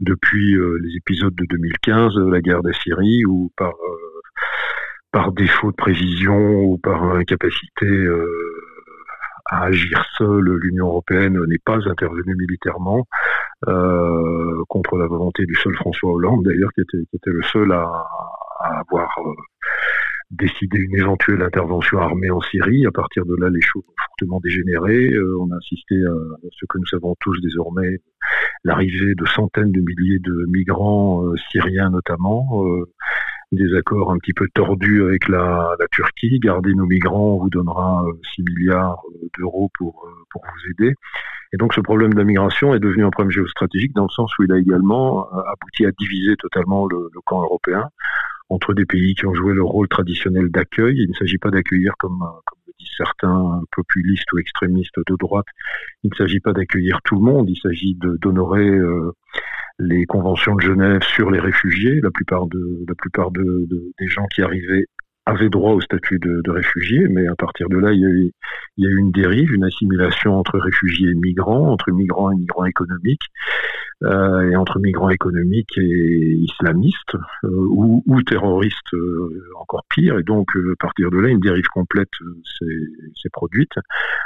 depuis 0.00 0.54
euh, 0.54 0.78
les 0.82 0.96
épisodes 0.96 1.34
de 1.34 1.44
2015, 1.44 2.16
la 2.16 2.40
guerre 2.40 2.62
de 2.62 2.72
Syrie, 2.72 3.24
ou 3.26 3.52
par, 3.56 3.70
euh, 3.70 4.20
par 5.12 5.32
défaut 5.32 5.70
de 5.70 5.76
prévision, 5.76 6.62
ou 6.62 6.78
par 6.78 7.04
incapacité 7.14 7.86
euh, 7.86 8.26
à 9.50 9.64
agir 9.64 10.04
seule, 10.16 10.56
l'Union 10.62 10.86
européenne 10.86 11.38
n'est 11.46 11.60
pas 11.64 11.78
intervenue 11.88 12.34
militairement 12.36 13.06
contre 14.68 14.96
la 14.96 15.06
volonté 15.06 15.46
du 15.46 15.54
seul 15.54 15.74
François 15.74 16.10
Hollande, 16.10 16.42
d'ailleurs, 16.44 16.70
qui 16.72 16.80
était, 16.80 17.30
le 17.30 17.42
seul 17.42 17.70
à 17.70 18.06
avoir 18.80 19.16
décidé 20.32 20.78
une 20.78 20.96
éventuelle 20.96 21.42
intervention 21.42 21.98
armée 21.98 22.30
en 22.30 22.40
Syrie. 22.40 22.86
À 22.86 22.90
partir 22.90 23.24
de 23.26 23.36
là, 23.36 23.48
les 23.50 23.60
choses 23.60 23.82
ont 23.86 24.02
fortement 24.08 24.40
dégénéré. 24.40 25.14
on 25.38 25.50
a 25.52 25.56
assisté 25.56 25.94
à 25.96 26.48
ce 26.50 26.66
que 26.66 26.78
nous 26.78 26.86
savons 26.86 27.14
tous 27.20 27.40
désormais, 27.40 28.00
l'arrivée 28.64 29.14
de 29.14 29.26
centaines 29.26 29.72
de 29.72 29.80
milliers 29.80 30.18
de 30.18 30.46
migrants 30.48 31.22
syriens 31.50 31.90
notamment, 31.90 32.64
des 33.52 33.74
accords 33.76 34.10
un 34.10 34.18
petit 34.18 34.32
peu 34.32 34.48
tordus 34.54 35.02
avec 35.02 35.28
la, 35.28 35.76
Turquie. 35.90 36.38
Garder 36.40 36.74
nos 36.74 36.86
migrants, 36.86 37.34
on 37.34 37.38
vous 37.38 37.50
donnera 37.50 38.04
6 38.34 38.40
euh, 38.40 38.44
milliards 38.48 39.02
euh, 39.14 39.28
d'euros 39.38 39.70
pour, 39.78 40.06
euh, 40.06 40.24
vous 40.34 40.70
aider. 40.70 40.94
Et 41.52 41.58
donc 41.58 41.74
ce 41.74 41.80
problème 41.82 42.14
de 42.14 42.18
la 42.18 42.24
migration 42.24 42.74
est 42.74 42.80
devenu 42.80 43.04
un 43.04 43.10
problème 43.10 43.30
géostratégique 43.30 43.92
dans 43.94 44.04
le 44.04 44.10
sens 44.10 44.32
où 44.38 44.44
il 44.44 44.52
a 44.52 44.58
également 44.58 45.30
abouti 45.30 45.84
à 45.84 45.90
diviser 45.98 46.34
totalement 46.36 46.86
le, 46.86 47.10
le 47.12 47.20
camp 47.26 47.42
européen 47.42 47.90
entre 48.48 48.74
des 48.74 48.84
pays 48.84 49.14
qui 49.14 49.26
ont 49.26 49.34
joué 49.34 49.54
le 49.54 49.62
rôle 49.62 49.88
traditionnel 49.88 50.50
d'accueil. 50.50 50.96
Il 50.98 51.10
ne 51.10 51.14
s'agit 51.14 51.38
pas 51.38 51.50
d'accueillir 51.50 51.94
comme, 51.98 52.18
comme 52.18 52.58
le 52.66 52.72
disent 52.78 52.94
certains 52.96 53.62
populistes 53.72 54.30
ou 54.32 54.38
extrémistes 54.38 54.98
de 55.06 55.16
droite. 55.18 55.46
Il 56.02 56.10
ne 56.10 56.16
s'agit 56.16 56.40
pas 56.40 56.52
d'accueillir 56.52 57.00
tout 57.04 57.16
le 57.16 57.22
monde. 57.22 57.48
Il 57.48 57.58
s'agit 57.58 57.96
d'honorer 57.96 58.68
euh, 58.68 59.12
les 59.78 60.04
conventions 60.04 60.54
de 60.54 60.60
Genève 60.62 61.02
sur 61.02 61.30
les 61.30 61.40
réfugiés. 61.40 62.00
La 62.00 62.10
plupart, 62.10 62.46
de, 62.46 62.84
la 62.86 62.94
plupart 62.94 63.30
de, 63.30 63.66
des 63.98 64.08
gens 64.08 64.26
qui 64.26 64.42
arrivaient 64.42 64.86
avaient 65.24 65.48
droit 65.48 65.72
au 65.72 65.80
statut 65.80 66.18
de, 66.18 66.40
de 66.42 66.50
réfugiés, 66.50 67.06
mais 67.08 67.28
à 67.28 67.36
partir 67.36 67.68
de 67.68 67.78
là, 67.78 67.92
il 67.92 68.00
y, 68.00 68.86
a 68.86 68.88
eu, 68.88 68.98
une 68.98 69.12
dérive, 69.12 69.52
une 69.52 69.64
assimilation 69.64 70.36
entre 70.36 70.58
réfugiés 70.58 71.10
et 71.10 71.14
migrants, 71.14 71.68
entre 71.70 71.92
migrants 71.92 72.32
et 72.32 72.36
migrants 72.36 72.64
économiques, 72.64 73.30
euh, 74.04 74.50
et 74.50 74.56
entre 74.56 74.80
migrants 74.80 75.10
économiques 75.10 75.78
et 75.78 76.34
islamistes, 76.34 77.14
euh, 77.44 77.48
ou, 77.70 78.22
terroristes 78.26 78.94
euh, 78.94 79.44
encore 79.60 79.84
pire. 79.88 80.18
Et 80.18 80.24
donc, 80.24 80.48
à 80.56 80.76
partir 80.78 81.10
de 81.10 81.18
là, 81.18 81.28
une 81.28 81.40
dérive 81.40 81.68
complète 81.72 82.10
s'est 82.58 83.28
produite, 83.32 83.72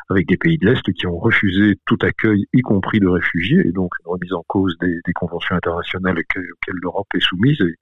avec 0.09 0.27
des 0.29 0.37
pays 0.37 0.57
de 0.57 0.67
l'Est 0.67 0.93
qui 0.93 1.07
ont 1.07 1.19
refusé 1.19 1.79
tout 1.87 1.99
accueil, 2.01 2.47
y 2.55 2.61
compris 2.63 3.01
de 3.01 3.07
réfugiés, 3.07 3.67
et 3.67 3.73
donc 3.73 3.91
une 4.01 4.13
remise 4.13 4.33
en 4.33 4.45
cause 4.47 4.77
des, 4.81 5.01
conventions 5.15 5.57
internationales 5.57 6.19
auxquelles 6.19 6.79
l'Europe 6.83 7.09
est 7.15 7.21
soumise, 7.21 7.61
et 7.61 7.75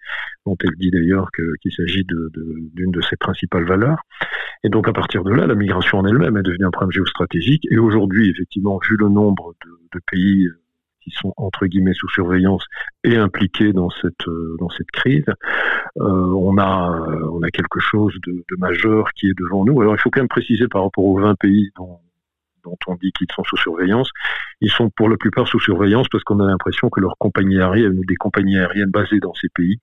dont 0.47 0.57
elle 0.63 0.77
dit 0.77 0.91
d'ailleurs 0.91 1.29
qu'il 1.33 1.73
s'agit 1.73 2.05
d'une 2.05 2.91
de, 2.91 2.91
de, 2.91 3.01
ses 3.05 3.17
principales 3.17 3.65
valeurs. 3.65 4.03
Et 4.65 4.69
donc, 4.69 4.89
à 4.89 4.93
partir 4.93 5.25
de 5.25 5.33
là, 5.33 5.47
la 5.47 5.55
migration 5.55 5.99
en 5.99 6.07
elle-même 6.07 6.37
est 6.37 6.43
devenue 6.43 6.67
un 6.67 6.71
problème 6.71 6.93
géostratégique, 6.93 7.67
et 7.71 7.79
aujourd'hui, 7.79 8.31
effectivement, 8.31 8.79
vu 8.89 8.97
le 8.97 9.09
nombre 9.09 9.55
de, 9.65 10.01
pays 10.11 10.49
qui 11.01 11.11
sont 11.13 11.33
entre 11.37 11.67
guillemets 11.67 11.95
sous 11.95 12.09
surveillance 12.09 12.65
et 13.05 13.17
impliqués 13.17 13.73
dans 13.73 13.91
cette 13.91 14.27
euh, 14.27 14.57
dans 14.59 14.69
cette 14.71 14.91
crise. 14.91 15.25
Euh, 16.01 16.03
on 16.03 16.59
a 16.59 17.07
on 17.31 17.43
a 17.43 17.51
quelque 17.51 17.79
chose 17.79 18.13
de, 18.27 18.45
majeur 18.59 19.13
qui 19.13 19.29
est 19.29 19.39
devant 19.39 19.65
nous. 19.65 19.81
Alors 19.81 19.95
il 19.95 20.01
faut 20.01 20.11
quand 20.11 20.21
même 20.21 20.29
préciser 20.29 20.67
par 20.67 20.83
rapport 20.83 21.05
aux 21.05 21.21
20 21.21 21.37
pays 21.37 21.71
dont 21.77 22.01
dont 22.65 22.77
on 22.87 22.95
dit 22.97 23.13
qu'ils 23.13 23.29
sont 23.35 23.45
sous 23.45 23.57
surveillance, 23.59 24.11
ils 24.61 24.71
sont 24.71 24.91
pour 24.91 25.09
la 25.09 25.17
plupart 25.17 25.47
sous 25.47 25.61
surveillance 25.61 26.09
parce 26.09 26.25
qu'on 26.25 26.41
a 26.41 26.47
l'impression 26.47 26.91
que 26.91 27.01
leurs 27.01 27.17
compagnies 27.19 27.61
aériennes 27.61 27.99
ou 27.99 28.05
des 28.05 28.17
compagnies 28.17 28.59
aériennes 28.59 28.91
basées 28.91 29.21
dans 29.21 29.35
ces 29.35 29.49
pays 29.55 29.79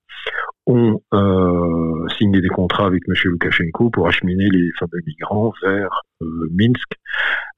ont 0.66 1.00
euh, 1.12 2.08
signé 2.18 2.40
des 2.40 2.48
contrats 2.48 2.86
avec 2.86 3.02
M. 3.08 3.14
Loukachenko 3.24 3.90
pour 3.90 4.06
acheminer 4.06 4.48
les 4.48 4.70
fameux 4.78 5.02
migrants 5.06 5.52
vers 5.62 6.02
euh, 6.22 6.48
Minsk. 6.52 6.88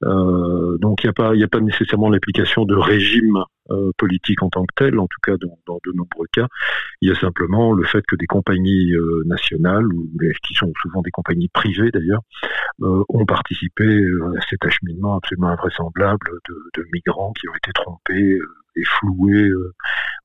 Euh, 0.03 0.77
donc 0.79 1.03
il 1.03 1.07
n'y 1.07 1.11
a, 1.11 1.13
pas, 1.13 1.31
a 1.31 1.47
pas 1.47 1.59
nécessairement 1.59 2.09
l'application 2.09 2.65
de 2.65 2.75
régime 2.75 3.43
euh, 3.69 3.91
politique 3.97 4.41
en 4.41 4.49
tant 4.49 4.65
que 4.65 4.73
tel, 4.75 4.99
en 4.99 5.07
tout 5.07 5.19
cas 5.23 5.37
dans, 5.37 5.57
dans, 5.67 5.79
de 5.85 5.91
nombreux 5.93 6.27
cas. 6.33 6.47
Il 7.01 7.09
y 7.09 7.11
a 7.11 7.15
simplement 7.15 7.73
le 7.73 7.83
fait 7.83 8.03
que 8.07 8.15
des 8.15 8.27
compagnies 8.27 8.93
euh, 8.93 9.23
nationales, 9.25 9.85
ou 9.85 10.09
qui 10.43 10.55
sont 10.55 10.71
souvent 10.81 11.01
des 11.01 11.11
compagnies 11.11 11.49
privées 11.49 11.91
d'ailleurs, 11.91 12.21
euh, 12.81 13.03
ont 13.09 13.25
participé 13.25 13.85
à 13.85 14.41
cet 14.49 14.65
acheminement 14.65 15.17
absolument 15.17 15.49
invraisemblable 15.49 16.27
de, 16.49 16.81
de 16.81 16.87
migrants 16.91 17.33
qui 17.33 17.47
ont 17.49 17.55
été 17.55 17.71
trompés 17.73 18.39
et 18.77 18.83
floués 18.83 19.49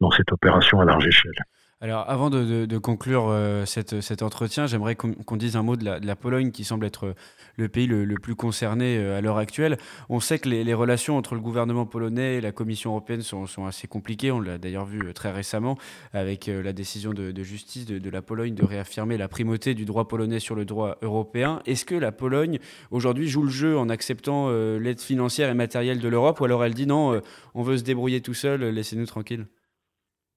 dans 0.01 0.11
cette 0.11 0.33
opération 0.33 0.81
à 0.81 0.85
large 0.85 1.07
échelle. 1.07 1.45
Alors, 1.83 2.05
avant 2.11 2.29
de, 2.29 2.77
conclure 2.77 3.29
euh, 3.31 3.65
cet 3.65 4.23
entretien, 4.23 4.67
j'aimerais 4.67 4.97
qu'on 4.97 5.37
dise 5.39 5.57
un 5.57 5.63
mot 5.63 5.77
de 5.77 5.85
la, 5.85 6.15
Pologne, 6.17 6.51
qui 6.51 6.63
semble 6.63 6.85
être 6.85 7.15
le 7.57 7.69
pays 7.71 7.87
le, 7.87 8.05
plus 8.17 8.35
concerné 8.35 8.99
euh, 8.99 9.17
à 9.17 9.23
l'heure 9.23 9.39
actuelle. 9.39 9.79
On 10.11 10.21
sait 10.21 10.39
que 10.39 10.51
les, 10.51 10.75
relations 10.75 11.17
entre 11.17 11.35
le 11.35 11.41
gouvernement 11.41 11.87
polonais 11.87 12.35
et 12.35 12.43
la 12.43 12.53
Commission 12.53 12.91
européenne 12.91 13.23
sont, 13.23 13.47
assez 13.67 13.89
compliquées. 13.89 14.31
On 14.31 14.41
l'a 14.41 14.59
d'ailleurs 14.59 14.85
vu 14.85 15.01
euh, 15.07 15.15
très 15.15 15.33
récemment 15.33 15.79
avec 16.13 16.49
la 16.49 16.75
décision 16.75 17.15
de, 17.15 17.43
justice 17.43 17.87
de, 17.87 18.11
la 18.11 18.21
Pologne 18.21 18.55
de 18.55 18.65
réaffirmer 18.65 19.17
la 19.17 19.29
primauté 19.29 19.73
du 19.73 19.87
droit 19.87 20.07
polonais 20.07 20.39
sur 20.39 20.55
le 20.55 20.67
droit 20.67 20.99
européen. 21.01 21.63
Est-ce 21.65 21.87
que 21.87 21.95
la 21.95 22.13
Pologne, 22.13 22.59
aujourd'hui, 22.91 23.27
joue 23.27 23.45
le 23.45 23.51
jeu 23.51 23.79
en 23.79 23.89
acceptant 23.89 24.51
l'aide 24.51 25.01
financière 25.01 25.49
et 25.49 25.55
matérielle 25.55 26.01
de 26.01 26.09
l'Europe, 26.09 26.41
ou 26.41 26.45
alors 26.45 26.63
elle 26.63 26.75
dit 26.75 26.87
non, 26.87 27.23
on 27.55 27.63
veut 27.63 27.79
se 27.79 27.85
débrouiller 27.85 28.21
tout 28.21 28.35
seul, 28.35 28.61
laissez-nous 28.65 29.07
tranquilles? 29.07 29.47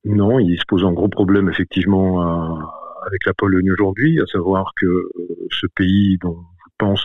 Non, 0.05 0.39
il 0.39 0.57
se 0.57 0.65
pose 0.67 0.83
un 0.83 0.91
gros 0.91 1.07
problème 1.07 1.49
effectivement 1.49 2.21
euh, 2.21 2.61
avec 3.07 3.25
la 3.25 3.33
Pologne 3.33 3.71
aujourd'hui, 3.71 4.19
à 4.19 4.25
savoir 4.25 4.73
que 4.75 4.85
euh, 4.85 5.09
ce 5.49 5.65
pays 5.75 6.17
dont 6.21 6.37
je 6.65 6.71
pense 6.77 7.03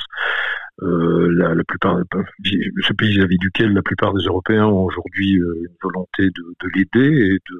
euh, 0.83 1.29
la, 1.33 1.65
plupart, 1.65 1.99
ce 2.45 2.93
pays 2.93 3.17
vis-à-vis 3.17 3.39
duquel 3.39 3.73
la 3.73 3.83
plupart 3.83 4.15
des 4.15 4.25
Européens 4.25 4.67
ont 4.67 4.85
aujourd'hui 4.85 5.33
une 5.33 5.77
volonté 5.83 6.25
de, 6.25 6.55
de 6.61 6.69
l'aider 6.75 7.35
et 7.35 7.39
de, 7.51 7.59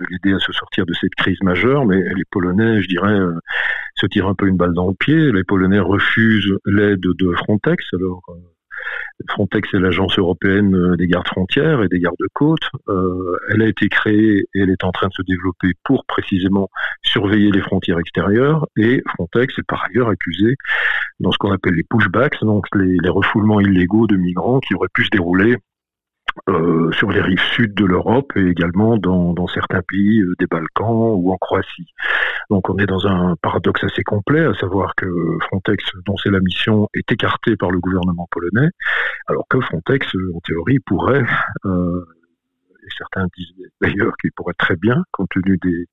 de 0.00 0.06
l'aider 0.10 0.32
à 0.34 0.38
se 0.38 0.52
sortir 0.52 0.86
de 0.86 0.92
cette 0.94 1.14
crise 1.14 1.40
majeure, 1.42 1.84
mais 1.84 2.00
les 2.00 2.24
Polonais, 2.30 2.82
je 2.82 2.88
dirais, 2.88 3.18
se 3.94 4.06
tirent 4.06 4.28
un 4.28 4.34
peu 4.34 4.46
une 4.46 4.56
balle 4.56 4.74
dans 4.74 4.88
le 4.88 4.94
pied. 4.94 5.32
Les 5.32 5.44
Polonais 5.44 5.80
refusent 5.80 6.54
l'aide 6.64 7.00
de 7.00 7.32
Frontex. 7.32 7.84
Alors, 7.92 8.22
Frontex 9.28 9.74
est 9.74 9.78
l'agence 9.78 10.18
européenne 10.18 10.74
euh, 10.74 10.96
des 10.96 11.06
gardes 11.06 11.26
frontières 11.28 11.82
et 11.82 11.88
des 11.88 12.00
gardes-côtes. 12.00 12.68
Euh, 12.88 13.36
elle 13.50 13.62
a 13.62 13.66
été 13.66 13.88
créée 13.88 14.46
et 14.54 14.60
elle 14.60 14.70
est 14.70 14.84
en 14.84 14.92
train 14.92 15.08
de 15.08 15.12
se 15.12 15.22
développer 15.22 15.72
pour 15.84 16.04
précisément 16.06 16.68
surveiller 17.02 17.50
les 17.50 17.60
frontières 17.60 17.98
extérieures. 17.98 18.66
Et 18.76 19.02
Frontex 19.14 19.58
est 19.58 19.66
par 19.66 19.84
ailleurs 19.84 20.08
accusé 20.08 20.56
dans 21.20 21.32
ce 21.32 21.38
qu'on 21.38 21.52
appelle 21.52 21.74
les 21.74 21.84
pushbacks, 21.84 22.40
donc 22.42 22.64
les 22.74 23.10
refoulements 23.10 23.60
illégaux 23.60 24.06
de 24.06 24.16
migrants 24.16 24.60
qui 24.60 24.74
auraient 24.74 24.88
pu 24.92 25.04
se 25.04 25.10
dérouler 25.10 25.56
euh, 26.48 26.90
sur 26.92 27.10
les 27.10 27.20
rives 27.20 27.42
sud 27.54 27.74
de 27.74 27.84
l'Europe 27.84 28.32
et 28.36 28.46
également 28.46 28.96
dans, 28.96 29.46
certains 29.48 29.82
pays 29.82 30.20
euh, 30.20 30.34
des 30.38 30.46
Balkans 30.46 31.14
ou 31.16 31.32
en 31.32 31.36
Croatie. 31.36 31.92
Donc 32.50 32.68
on 32.68 32.78
est 32.78 32.86
dans 32.86 33.06
un 33.06 33.36
paradoxe 33.42 33.84
assez 33.84 34.02
complet, 34.02 34.44
à 34.44 34.54
savoir 34.54 34.94
que 34.96 35.06
Frontex, 35.48 35.84
dont 36.06 36.16
c'est 36.16 36.30
la 36.30 36.40
mission, 36.40 36.88
est 36.94 37.10
écarté 37.10 37.56
par 37.56 37.70
le 37.70 37.78
gouvernement 37.80 38.28
polonais, 38.30 38.70
alors 39.28 39.46
que 39.48 39.60
Frontex, 39.60 40.06
en 40.34 40.40
théorie, 40.40 40.78
pourrait 40.80 41.24
euh, 41.64 42.04
certains 42.96 43.26
disent 43.36 43.54
d'ailleurs 43.80 44.12
qu'il 44.20 44.30
pourrait 44.32 44.54
très 44.58 44.76
bien, 44.76 45.02
compte 45.12 45.30
tenu 45.30 45.58
des, 45.62 45.86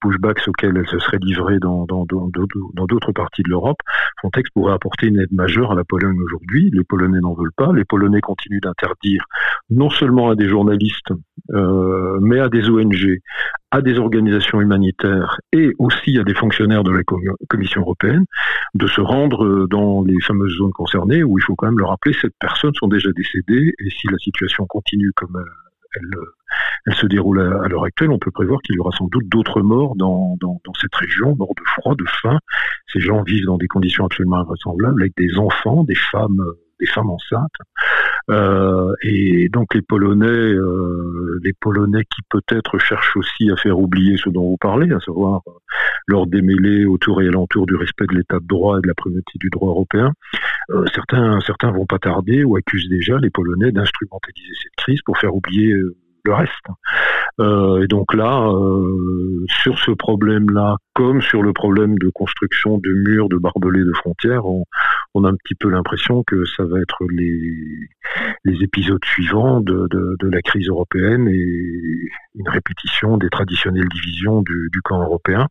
pushbacks 0.00 0.46
auxquels 0.48 0.76
elle 0.76 0.88
se 0.88 0.98
serait 0.98 1.18
livrée 1.20 1.58
dans, 1.58 1.86
d'autres 1.86 3.12
parties 3.12 3.42
de 3.42 3.50
l'Europe, 3.50 3.78
Frontex 4.18 4.48
pourrait 4.50 4.72
apporter 4.72 5.08
une 5.08 5.20
aide 5.20 5.32
majeure 5.32 5.72
à 5.72 5.74
la 5.74 5.84
Pologne 5.84 6.18
aujourd'hui. 6.20 6.70
Les 6.72 6.84
Polonais 6.84 7.20
n'en 7.20 7.34
veulent 7.34 7.52
pas. 7.56 7.72
Les 7.72 7.84
Polonais 7.84 8.20
continuent 8.20 8.60
d'interdire 8.60 9.24
non 9.70 9.90
seulement 9.90 10.30
à 10.30 10.34
des 10.34 10.48
journalistes, 10.48 11.12
euh, 11.50 12.18
mais 12.20 12.40
à 12.40 12.48
des 12.48 12.68
ONG, 12.68 13.20
à 13.70 13.80
des 13.80 13.98
organisations 13.98 14.60
humanitaires 14.60 15.38
et 15.52 15.72
aussi 15.78 16.18
à 16.18 16.24
des 16.24 16.34
fonctionnaires 16.34 16.84
de 16.84 16.90
la 16.90 17.02
Commission 17.48 17.80
européenne 17.80 18.24
de 18.74 18.86
se 18.86 19.00
rendre 19.00 19.66
dans 19.68 20.02
les 20.02 20.20
fameuses 20.20 20.56
zones 20.56 20.72
concernées 20.72 21.22
où 21.24 21.38
il 21.38 21.42
faut 21.42 21.54
quand 21.54 21.66
même 21.66 21.78
le 21.78 21.86
rappeler, 21.86 22.14
ces 22.20 22.28
personnes 22.40 22.74
sont 22.74 22.88
déjà 22.88 23.10
décédées 23.12 23.72
et 23.78 23.90
si 23.90 24.08
la 24.08 24.18
situation 24.18 24.66
continue 24.66 25.12
comme 25.14 25.36
euh, 25.36 25.44
elle, 25.94 26.10
elle 26.86 26.94
se 26.94 27.06
déroule 27.06 27.40
à, 27.40 27.68
l'heure 27.68 27.84
actuelle, 27.84 28.10
on 28.10 28.18
peut 28.18 28.30
prévoir 28.30 28.60
qu'il 28.62 28.76
y 28.76 28.78
aura 28.78 28.90
sans 28.96 29.06
doute 29.06 29.28
d'autres 29.28 29.62
morts 29.62 29.94
dans, 29.96 30.36
dans, 30.40 30.60
cette 30.80 30.94
région, 30.94 31.36
morts 31.36 31.54
de 31.56 31.64
froid, 31.64 31.94
de 31.94 32.04
faim. 32.22 32.38
Ces 32.92 33.00
gens 33.00 33.22
vivent 33.22 33.46
dans 33.46 33.58
des 33.58 33.68
conditions 33.68 34.04
absolument 34.04 34.38
invraisemblables, 34.38 35.02
avec 35.02 35.16
des 35.16 35.38
enfants, 35.38 35.84
des 35.84 35.94
femmes, 35.94 36.42
des 36.80 36.86
femmes 36.86 37.10
enceintes. 37.10 37.50
Euh, 38.30 38.92
et 39.02 39.48
donc 39.48 39.74
les 39.74 39.82
Polonais, 39.82 40.26
euh, 40.26 41.40
les 41.42 41.52
Polonais 41.52 42.04
qui 42.04 42.22
peut-être 42.28 42.78
cherchent 42.78 43.16
aussi 43.16 43.50
à 43.50 43.56
faire 43.56 43.78
oublier 43.78 44.16
ce 44.16 44.28
dont 44.28 44.50
vous 44.50 44.56
parlez, 44.56 44.92
à 44.92 45.00
savoir 45.00 45.42
euh, 45.46 45.52
leur 46.06 46.26
démêler 46.26 46.84
autour 46.84 47.22
et 47.22 47.28
alentour 47.28 47.66
du 47.66 47.76
respect 47.76 48.06
de 48.08 48.16
l'état 48.16 48.38
de 48.38 48.46
droit 48.46 48.78
et 48.78 48.82
de 48.82 48.88
la 48.88 48.94
primauté 48.94 49.32
du 49.36 49.48
droit 49.50 49.70
européen, 49.70 50.12
euh, 50.72 50.84
certains, 50.94 51.70
vont 51.70 51.86
pas 51.86 51.98
tarder 51.98 52.44
ou 52.44 52.56
accusent 52.56 52.88
déjà 52.88 53.18
les 53.18 53.30
Polonais 53.30 53.72
d'instrumentaliser 53.72 54.54
cette 54.62 54.76
crise 54.76 55.00
pour 55.04 55.18
faire 55.18 55.34
oublier 55.34 55.72
euh, 55.72 55.96
le 56.24 56.34
reste. 56.34 56.52
Euh, 57.40 57.82
et 57.82 57.88
donc 57.88 58.14
là, 58.14 58.48
sur 59.62 59.78
ce 59.78 59.90
problème-là, 59.90 60.76
comme 60.94 61.20
sur 61.20 61.42
le 61.42 61.52
problème 61.52 61.98
de 61.98 62.10
construction 62.10 62.78
de 62.78 62.90
murs, 62.90 63.28
de 63.28 63.38
barbelés 63.38 63.84
de 63.84 63.92
frontières, 63.92 64.44
on, 64.46 65.24
a 65.24 65.28
un 65.28 65.34
petit 65.34 65.56
peu 65.56 65.68
l'impression 65.68 66.22
que 66.24 66.44
ça 66.44 66.64
va 66.64 66.80
être 66.80 66.98
les, 67.10 68.62
épisodes 68.62 69.04
suivants 69.04 69.60
de, 69.60 69.88
la 70.22 70.42
crise 70.42 70.68
européenne 70.68 71.26
et 71.28 72.08
une 72.36 72.48
répétition 72.48 73.16
des 73.16 73.28
traditionnelles 73.28 73.88
divisions 73.88 74.42
du 74.42 74.80
camp 74.84 75.02
européen. 75.02 75.48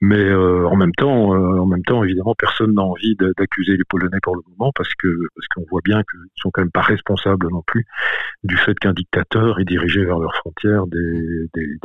Mais 0.00 0.32
en 0.34 0.76
même 0.76 0.92
temps, 0.92 1.30
en 1.30 1.66
même 1.66 1.82
temps, 1.84 2.02
évidemment, 2.04 2.34
personne 2.36 2.74
n'a 2.74 2.82
envie 2.82 3.16
d'accuser 3.38 3.76
les 3.76 3.84
Polonais 3.84 4.18
pour 4.22 4.36
le 4.36 4.42
moment 4.50 4.72
parce 4.74 4.92
que 4.94 5.08
parce 5.34 5.46
qu'on 5.48 5.64
voit 5.70 5.80
bien 5.84 6.02
qu'ils 6.02 6.20
sont 6.36 6.50
quand 6.50 6.62
même 6.62 6.70
pas 6.70 6.82
responsables 6.82 7.48
non 7.50 7.62
plus 7.66 7.86
du 8.44 8.56
fait 8.56 8.78
qu'un 8.78 8.92
dictateur 8.92 9.60
ait 9.60 9.64
dirigé 9.64 10.04
vers 10.04 10.18
leurs 10.18 10.34
frontières 10.36 10.86
des, 10.86 11.48
des, 11.54 11.78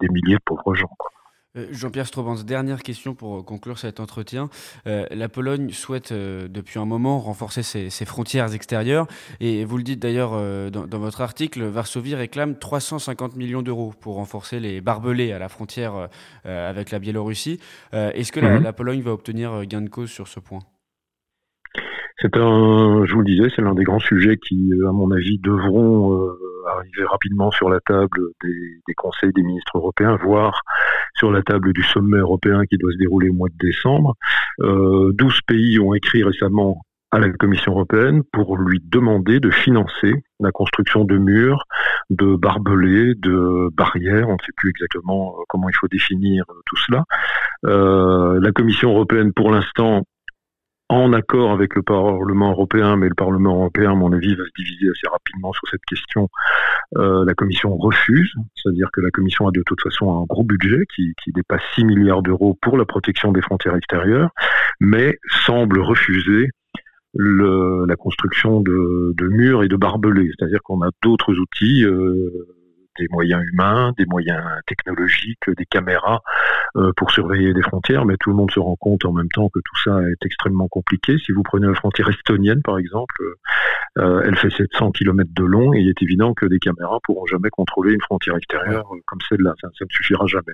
des, 0.00 0.08
milliers 0.08 0.36
de 0.36 0.42
pauvres 0.44 0.74
gens. 0.74 0.90
Euh, 1.00 1.17
Jean-Pierre 1.54 2.06
Strobans, 2.06 2.44
dernière 2.44 2.82
question 2.82 3.14
pour 3.14 3.44
conclure 3.44 3.78
cet 3.78 4.00
entretien. 4.00 4.50
Euh, 4.86 5.06
la 5.10 5.28
Pologne 5.28 5.70
souhaite 5.70 6.12
euh, 6.12 6.46
depuis 6.48 6.78
un 6.78 6.84
moment 6.84 7.18
renforcer 7.20 7.62
ses, 7.62 7.90
frontières 8.04 8.54
extérieures 8.54 9.06
et 9.40 9.64
vous 9.64 9.76
le 9.76 9.82
dites 9.82 10.00
d'ailleurs 10.00 10.30
dans, 10.70 10.98
votre 10.98 11.20
article, 11.20 11.64
Varsovie 11.64 12.14
réclame 12.14 12.58
350 12.58 13.36
millions 13.36 13.62
d'euros 13.62 13.92
pour 14.00 14.16
renforcer 14.16 14.60
les 14.60 14.80
barbelés 14.80 15.32
à 15.32 15.38
la 15.38 15.48
frontière 15.48 16.08
avec 16.44 16.90
la 16.90 16.98
Biélorussie. 16.98 17.60
Est-ce 17.92 18.32
que 18.32 18.40
la, 18.40 18.58
mhm. 18.58 18.62
la, 18.62 18.72
Pologne 18.72 19.00
va 19.00 19.12
obtenir 19.12 19.64
gain 19.66 19.82
de 19.82 19.88
cause 19.88 20.10
sur 20.10 20.28
ce 20.28 20.40
point? 20.40 20.60
C'est 22.20 22.36
un, 22.36 23.04
je 23.04 23.12
vous 23.12 23.20
le 23.20 23.26
disais, 23.26 23.48
c'est 23.54 23.62
l'un 23.62 23.74
des 23.74 23.84
grands 23.84 24.00
sujets 24.00 24.36
qui, 24.36 24.72
à 24.86 24.92
mon 24.92 25.10
avis, 25.10 25.38
devront 25.38 26.28
arriver 26.68 27.04
rapidement 27.04 27.50
sur 27.50 27.68
la 27.68 27.80
table 27.80 28.20
des, 28.42 28.94
conseils 28.96 29.32
des 29.32 29.42
ministres 29.42 29.78
européens, 29.78 30.16
voire 30.22 30.62
sur 31.14 31.30
la 31.30 31.42
table 31.42 31.72
du 31.72 31.82
sommet 31.82 32.18
européen 32.18 32.64
qui 32.66 32.78
doit 32.78 32.92
se 32.92 32.98
dérouler 32.98 33.28
au 33.28 33.34
mois 33.34 33.48
de 33.48 33.66
décembre. 33.66 34.14
Euh, 34.60 35.12
12 35.14 35.40
pays 35.46 35.78
ont 35.78 35.94
écrit 35.94 36.22
récemment 36.22 36.82
à 37.10 37.18
la 37.18 37.30
Commission 37.30 37.72
européenne 37.72 38.22
pour 38.32 38.58
lui 38.58 38.80
demander 38.84 39.40
de 39.40 39.50
financer 39.50 40.22
la 40.40 40.52
construction 40.52 41.04
de 41.04 41.16
murs, 41.16 41.64
de 42.10 42.36
barbelés, 42.36 43.14
de 43.14 43.70
barrières, 43.72 44.28
on 44.28 44.34
ne 44.34 44.42
sait 44.44 44.52
plus 44.56 44.70
exactement 44.70 45.34
euh, 45.38 45.42
comment 45.48 45.68
il 45.68 45.74
faut 45.74 45.88
définir 45.88 46.44
tout 46.66 46.76
cela. 46.86 47.04
Euh, 47.66 48.38
la 48.42 48.52
Commission 48.52 48.90
européenne, 48.90 49.32
pour 49.32 49.50
l'instant, 49.50 50.04
en 50.88 51.12
accord 51.12 51.52
avec 51.52 51.74
le 51.74 51.82
Parlement 51.82 52.50
européen, 52.50 52.96
mais 52.96 53.08
le 53.08 53.14
Parlement 53.14 53.56
européen, 53.56 53.92
à 53.92 53.94
mon 53.94 54.12
avis, 54.12 54.34
va 54.34 54.44
se 54.44 54.50
diviser 54.56 54.88
assez 54.88 55.08
rapidement 55.10 55.52
sur 55.52 55.68
cette 55.70 55.84
question. 55.84 56.28
Euh, 56.96 57.24
la 57.26 57.34
Commission 57.34 57.76
refuse, 57.76 58.32
c'est-à-dire 58.54 58.88
que 58.92 59.00
la 59.00 59.10
Commission 59.10 59.46
a 59.48 59.50
de 59.50 59.62
toute 59.66 59.82
façon 59.82 60.22
un 60.22 60.24
gros 60.24 60.44
budget 60.44 60.84
qui, 60.94 61.14
dépasse 61.34 61.62
6 61.74 61.84
milliards 61.84 62.22
d'euros 62.22 62.58
pour 62.62 62.78
la 62.78 62.86
protection 62.86 63.32
des 63.32 63.42
frontières 63.42 63.76
extérieures, 63.76 64.30
mais 64.80 65.18
semble 65.44 65.80
refuser 65.80 66.48
la 67.14 67.96
construction 67.96 68.60
de, 68.60 69.28
murs 69.28 69.62
et 69.64 69.68
de 69.68 69.76
barbelés. 69.76 70.30
C'est-à-dire 70.38 70.60
qu'on 70.62 70.82
a 70.82 70.90
d'autres 71.02 71.34
outils. 71.34 71.84
Euh, 71.84 72.30
des 72.98 73.06
moyens 73.10 73.44
humains, 73.52 73.92
des 73.96 74.06
moyens 74.06 74.42
technologiques, 74.66 75.48
des 75.56 75.66
caméras 75.66 76.20
pour 76.96 77.10
surveiller 77.10 77.52
des 77.54 77.62
frontières, 77.62 78.04
mais 78.04 78.16
tout 78.18 78.30
le 78.30 78.36
monde 78.36 78.50
se 78.50 78.60
rend 78.60 78.76
compte 78.76 79.04
en 79.04 79.12
même 79.12 79.28
temps 79.28 79.48
que 79.48 79.60
tout 79.60 79.76
ça 79.84 80.00
est 80.02 80.24
extrêmement 80.24 80.68
compliqué. 80.68 81.16
Si 81.24 81.32
vous 81.32 81.42
prenez 81.42 81.66
la 81.66 81.74
frontière 81.74 82.08
estonienne, 82.08 82.62
par 82.62 82.78
exemple, 82.78 83.22
euh, 83.98 84.22
elle 84.24 84.36
fait 84.36 84.50
700 84.50 84.92
km 84.92 85.30
de 85.34 85.44
long 85.44 85.72
et 85.74 85.80
il 85.80 85.88
est 85.88 86.02
évident 86.02 86.34
que 86.34 86.46
des 86.46 86.58
caméras 86.58 86.98
pourront 87.02 87.26
jamais 87.26 87.50
contrôler 87.50 87.92
une 87.92 88.00
frontière 88.00 88.36
extérieure 88.36 88.88
comme 89.06 89.18
celle-là. 89.28 89.54
Ça, 89.60 89.68
ça, 89.76 89.84
ne 89.84 89.90
suffira 89.90 90.26
jamais. 90.26 90.52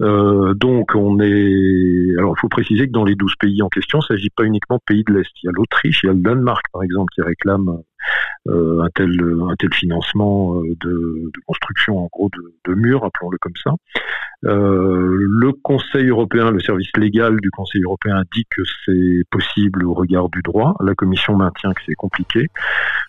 Euh, 0.00 0.54
donc, 0.54 0.94
on 0.94 1.20
est. 1.20 2.14
Alors, 2.18 2.34
il 2.36 2.40
faut 2.40 2.48
préciser 2.48 2.86
que 2.86 2.92
dans 2.92 3.04
les 3.04 3.14
12 3.14 3.34
pays 3.38 3.62
en 3.62 3.68
question, 3.68 3.98
il 3.98 4.12
ne 4.12 4.16
s'agit 4.16 4.30
pas 4.30 4.44
uniquement 4.44 4.76
de 4.76 4.82
pays 4.86 5.04
de 5.04 5.12
l'Est. 5.12 5.30
Il 5.42 5.46
y 5.46 5.48
a 5.48 5.52
l'Autriche, 5.52 6.02
il 6.02 6.06
y 6.06 6.10
a 6.10 6.12
le 6.12 6.20
Danemark, 6.20 6.64
par 6.72 6.82
exemple, 6.82 7.12
qui 7.14 7.22
réclame 7.22 7.68
euh, 7.68 7.82
un, 8.48 8.88
tel, 8.94 9.10
un 9.48 9.54
tel 9.56 9.72
financement 9.72 10.56
euh, 10.56 10.76
de, 10.80 11.30
construction 11.46 11.98
en 11.98 12.08
gros 12.12 12.30
de, 12.30 12.54
de 12.66 12.74
murs, 12.74 13.04
appelons-le 13.04 13.38
comme 13.38 13.56
ça. 13.62 13.72
Euh, 14.44 15.16
le 15.18 15.52
Conseil 15.52 16.08
européen, 16.08 16.50
le 16.50 16.60
service 16.60 16.90
légal 16.96 17.40
du 17.40 17.50
Conseil 17.50 17.82
européen 17.82 18.22
dit 18.34 18.44
que 18.50 18.62
c'est 18.84 19.22
possible 19.30 19.84
au 19.84 19.94
regard 19.94 20.28
du 20.28 20.42
droit. 20.42 20.74
La 20.80 20.94
Commission 20.94 21.36
maintient 21.36 21.72
que 21.72 21.82
c'est 21.86 21.94
compliqué. 21.94 22.48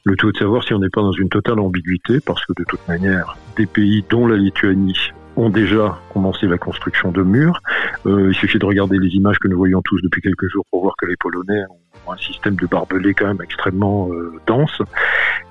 Le 0.04 0.16
tout 0.16 0.30
est 0.30 0.34
de 0.34 0.38
savoir 0.38 0.64
si 0.64 0.74
on 0.74 0.80
n'est 0.80 0.90
pas 0.90 1.02
dans 1.02 1.12
une 1.12 1.30
totale 1.30 1.60
ambiguïté, 1.60 2.20
parce 2.24 2.46
que 2.46 2.54
de 2.56 2.64
toute 2.68 2.88
manière, 2.88 3.38
des 3.58 3.66
pays 3.66 4.06
dont 4.10 4.28
la 4.28 4.38
Lituanie 4.38 5.12
ont 5.36 5.50
déjà 5.50 6.00
commencé 6.14 6.48
la 6.48 6.58
construction 6.58 7.12
de 7.12 7.24
murs. 7.24 7.60
Euh, 8.06 8.32
il 8.32 8.36
suffit 8.36 8.60
de 8.60 8.66
regarder 8.66 8.98
les 8.98 9.10
images 9.10 9.40
que 9.40 9.48
nous 9.48 9.58
voyons 9.58 9.82
tous 9.84 10.02
depuis 10.02 10.22
quelques 10.22 10.48
jours 10.50 10.66
pour 10.72 10.84
voir 10.84 10.96
que 10.98 11.06
les 11.06 11.16
Polonais 11.16 11.64
ont 12.06 12.12
un 12.12 12.18
système 12.18 12.56
de 12.56 12.68
barbelés 12.68 13.14
quand 13.14 13.28
même 13.28 13.42
extrêmement 13.42 14.10
euh, 14.12 14.34
dense 14.46 14.82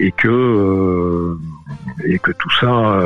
et 0.01 0.12
que 0.12 0.29
euh, 0.29 1.38
et 2.05 2.18
que 2.18 2.33
tout 2.33 2.51
ça 2.61 3.01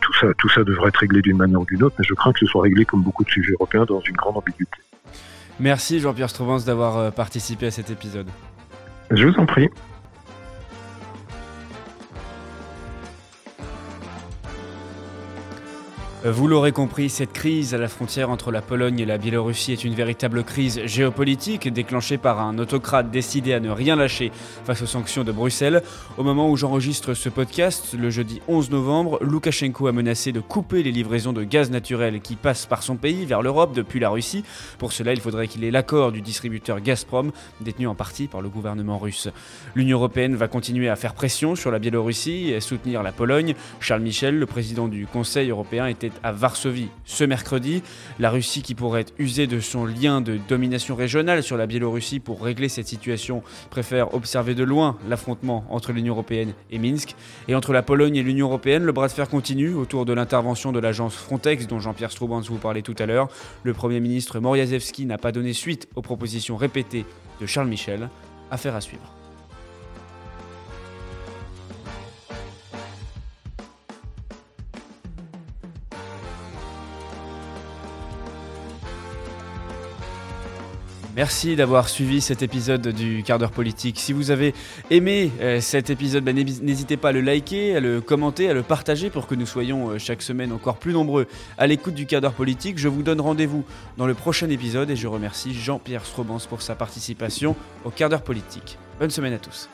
tout 0.00 0.12
ça 0.14 0.28
tout 0.38 0.48
ça 0.48 0.62
devrait 0.64 0.88
être 0.88 0.98
réglé 0.98 1.20
d'une 1.20 1.36
manière 1.36 1.60
ou 1.60 1.66
d'une 1.66 1.82
autre 1.82 1.96
mais 1.98 2.04
je 2.08 2.14
crains 2.14 2.32
que 2.32 2.38
ce 2.40 2.46
soit 2.46 2.62
réglé 2.62 2.84
comme 2.84 3.02
beaucoup 3.02 3.24
de 3.24 3.30
sujets 3.30 3.52
européens 3.52 3.84
dans 3.84 4.00
une 4.00 4.14
grande 4.14 4.36
ambiguïté. 4.36 4.78
Merci 5.58 6.00
Jean-Pierre 6.00 6.30
Strovance 6.30 6.64
d'avoir 6.64 7.12
participé 7.12 7.66
à 7.66 7.70
cet 7.70 7.90
épisode. 7.90 8.26
Je 9.10 9.26
vous 9.26 9.34
en 9.38 9.46
prie. 9.46 9.68
Vous 16.26 16.48
l'aurez 16.48 16.72
compris, 16.72 17.10
cette 17.10 17.34
crise 17.34 17.74
à 17.74 17.76
la 17.76 17.86
frontière 17.86 18.30
entre 18.30 18.50
la 18.50 18.62
Pologne 18.62 18.98
et 18.98 19.04
la 19.04 19.18
Biélorussie 19.18 19.72
est 19.72 19.84
une 19.84 19.92
véritable 19.92 20.42
crise 20.42 20.80
géopolitique 20.86 21.70
déclenchée 21.70 22.16
par 22.16 22.40
un 22.40 22.56
autocrate 22.56 23.10
décidé 23.10 23.52
à 23.52 23.60
ne 23.60 23.68
rien 23.68 23.94
lâcher 23.94 24.32
face 24.64 24.80
aux 24.80 24.86
sanctions 24.86 25.22
de 25.22 25.32
Bruxelles. 25.32 25.82
Au 26.16 26.22
moment 26.22 26.48
où 26.48 26.56
j'enregistre 26.56 27.12
ce 27.12 27.28
podcast, 27.28 27.92
le 27.92 28.08
jeudi 28.08 28.40
11 28.48 28.70
novembre, 28.70 29.18
Loukachenko 29.20 29.86
a 29.86 29.92
menacé 29.92 30.32
de 30.32 30.40
couper 30.40 30.82
les 30.82 30.92
livraisons 30.92 31.34
de 31.34 31.44
gaz 31.44 31.70
naturel 31.70 32.22
qui 32.22 32.36
passent 32.36 32.64
par 32.64 32.82
son 32.82 32.96
pays 32.96 33.26
vers 33.26 33.42
l'Europe 33.42 33.74
depuis 33.74 34.00
la 34.00 34.08
Russie. 34.08 34.44
Pour 34.78 34.94
cela, 34.94 35.12
il 35.12 35.20
faudrait 35.20 35.46
qu'il 35.46 35.62
ait 35.62 35.70
l'accord 35.70 36.10
du 36.10 36.22
distributeur 36.22 36.80
Gazprom, 36.80 37.32
détenu 37.60 37.86
en 37.86 37.94
partie 37.94 38.28
par 38.28 38.40
le 38.40 38.48
gouvernement 38.48 38.96
russe. 38.96 39.28
L'Union 39.74 39.98
européenne 39.98 40.36
va 40.36 40.48
continuer 40.48 40.88
à 40.88 40.96
faire 40.96 41.12
pression 41.12 41.54
sur 41.54 41.70
la 41.70 41.78
Biélorussie 41.78 42.48
et 42.48 42.60
soutenir 42.60 43.02
la 43.02 43.12
Pologne. 43.12 43.54
Charles 43.78 44.00
Michel, 44.00 44.38
le 44.38 44.46
président 44.46 44.88
du 44.88 45.06
Conseil 45.06 45.50
européen, 45.50 45.86
était 45.86 46.13
à 46.22 46.32
Varsovie 46.32 46.88
ce 47.04 47.24
mercredi. 47.24 47.82
La 48.18 48.30
Russie 48.30 48.62
qui 48.62 48.74
pourrait 48.74 49.06
user 49.18 49.46
de 49.46 49.60
son 49.60 49.84
lien 49.84 50.20
de 50.20 50.38
domination 50.48 50.94
régionale 50.94 51.42
sur 51.42 51.56
la 51.56 51.66
Biélorussie 51.66 52.20
pour 52.20 52.42
régler 52.42 52.68
cette 52.68 52.88
situation 52.88 53.42
préfère 53.70 54.14
observer 54.14 54.54
de 54.54 54.64
loin 54.64 54.96
l'affrontement 55.08 55.64
entre 55.70 55.92
l'Union 55.92 56.14
européenne 56.14 56.54
et 56.70 56.78
Minsk. 56.78 57.14
Et 57.48 57.54
entre 57.54 57.72
la 57.72 57.82
Pologne 57.82 58.16
et 58.16 58.22
l'Union 58.22 58.46
européenne, 58.46 58.84
le 58.84 58.92
bras 58.92 59.08
de 59.08 59.12
fer 59.12 59.28
continue 59.28 59.74
autour 59.74 60.04
de 60.04 60.12
l'intervention 60.12 60.72
de 60.72 60.78
l'agence 60.78 61.14
Frontex 61.14 61.66
dont 61.66 61.80
Jean-Pierre 61.80 62.10
Stroubans 62.10 62.42
vous 62.42 62.58
parlait 62.58 62.82
tout 62.82 62.96
à 62.98 63.06
l'heure. 63.06 63.28
Le 63.62 63.74
Premier 63.74 64.00
ministre 64.00 64.40
Moriazewski 64.40 65.06
n'a 65.06 65.18
pas 65.18 65.32
donné 65.32 65.52
suite 65.52 65.88
aux 65.96 66.02
propositions 66.02 66.56
répétées 66.56 67.04
de 67.40 67.46
Charles 67.46 67.68
Michel. 67.68 68.08
Affaire 68.50 68.74
à 68.74 68.80
suivre. 68.80 69.23
Merci 81.16 81.54
d'avoir 81.54 81.88
suivi 81.88 82.20
cet 82.20 82.42
épisode 82.42 82.88
du 82.88 83.22
quart 83.22 83.38
d'heure 83.38 83.52
politique. 83.52 84.00
Si 84.00 84.12
vous 84.12 84.32
avez 84.32 84.52
aimé 84.90 85.30
euh, 85.40 85.60
cet 85.60 85.88
épisode, 85.88 86.24
bah, 86.24 86.32
n'hésitez 86.32 86.96
pas 86.96 87.10
à 87.10 87.12
le 87.12 87.20
liker, 87.20 87.76
à 87.76 87.80
le 87.80 88.00
commenter, 88.00 88.50
à 88.50 88.52
le 88.52 88.64
partager 88.64 89.10
pour 89.10 89.28
que 89.28 89.36
nous 89.36 89.46
soyons 89.46 89.90
euh, 89.90 89.98
chaque 89.98 90.22
semaine 90.22 90.50
encore 90.50 90.76
plus 90.76 90.92
nombreux 90.92 91.28
à 91.56 91.68
l'écoute 91.68 91.94
du 91.94 92.06
quart 92.06 92.20
d'heure 92.20 92.32
politique. 92.32 92.78
Je 92.78 92.88
vous 92.88 93.04
donne 93.04 93.20
rendez-vous 93.20 93.64
dans 93.96 94.06
le 94.06 94.14
prochain 94.14 94.50
épisode 94.50 94.90
et 94.90 94.96
je 94.96 95.06
remercie 95.06 95.54
Jean-Pierre 95.54 96.04
Strobans 96.04 96.40
pour 96.48 96.62
sa 96.62 96.74
participation 96.74 97.54
au 97.84 97.90
quart 97.90 98.08
d'heure 98.08 98.22
politique. 98.22 98.76
Bonne 98.98 99.10
semaine 99.10 99.34
à 99.34 99.38
tous. 99.38 99.68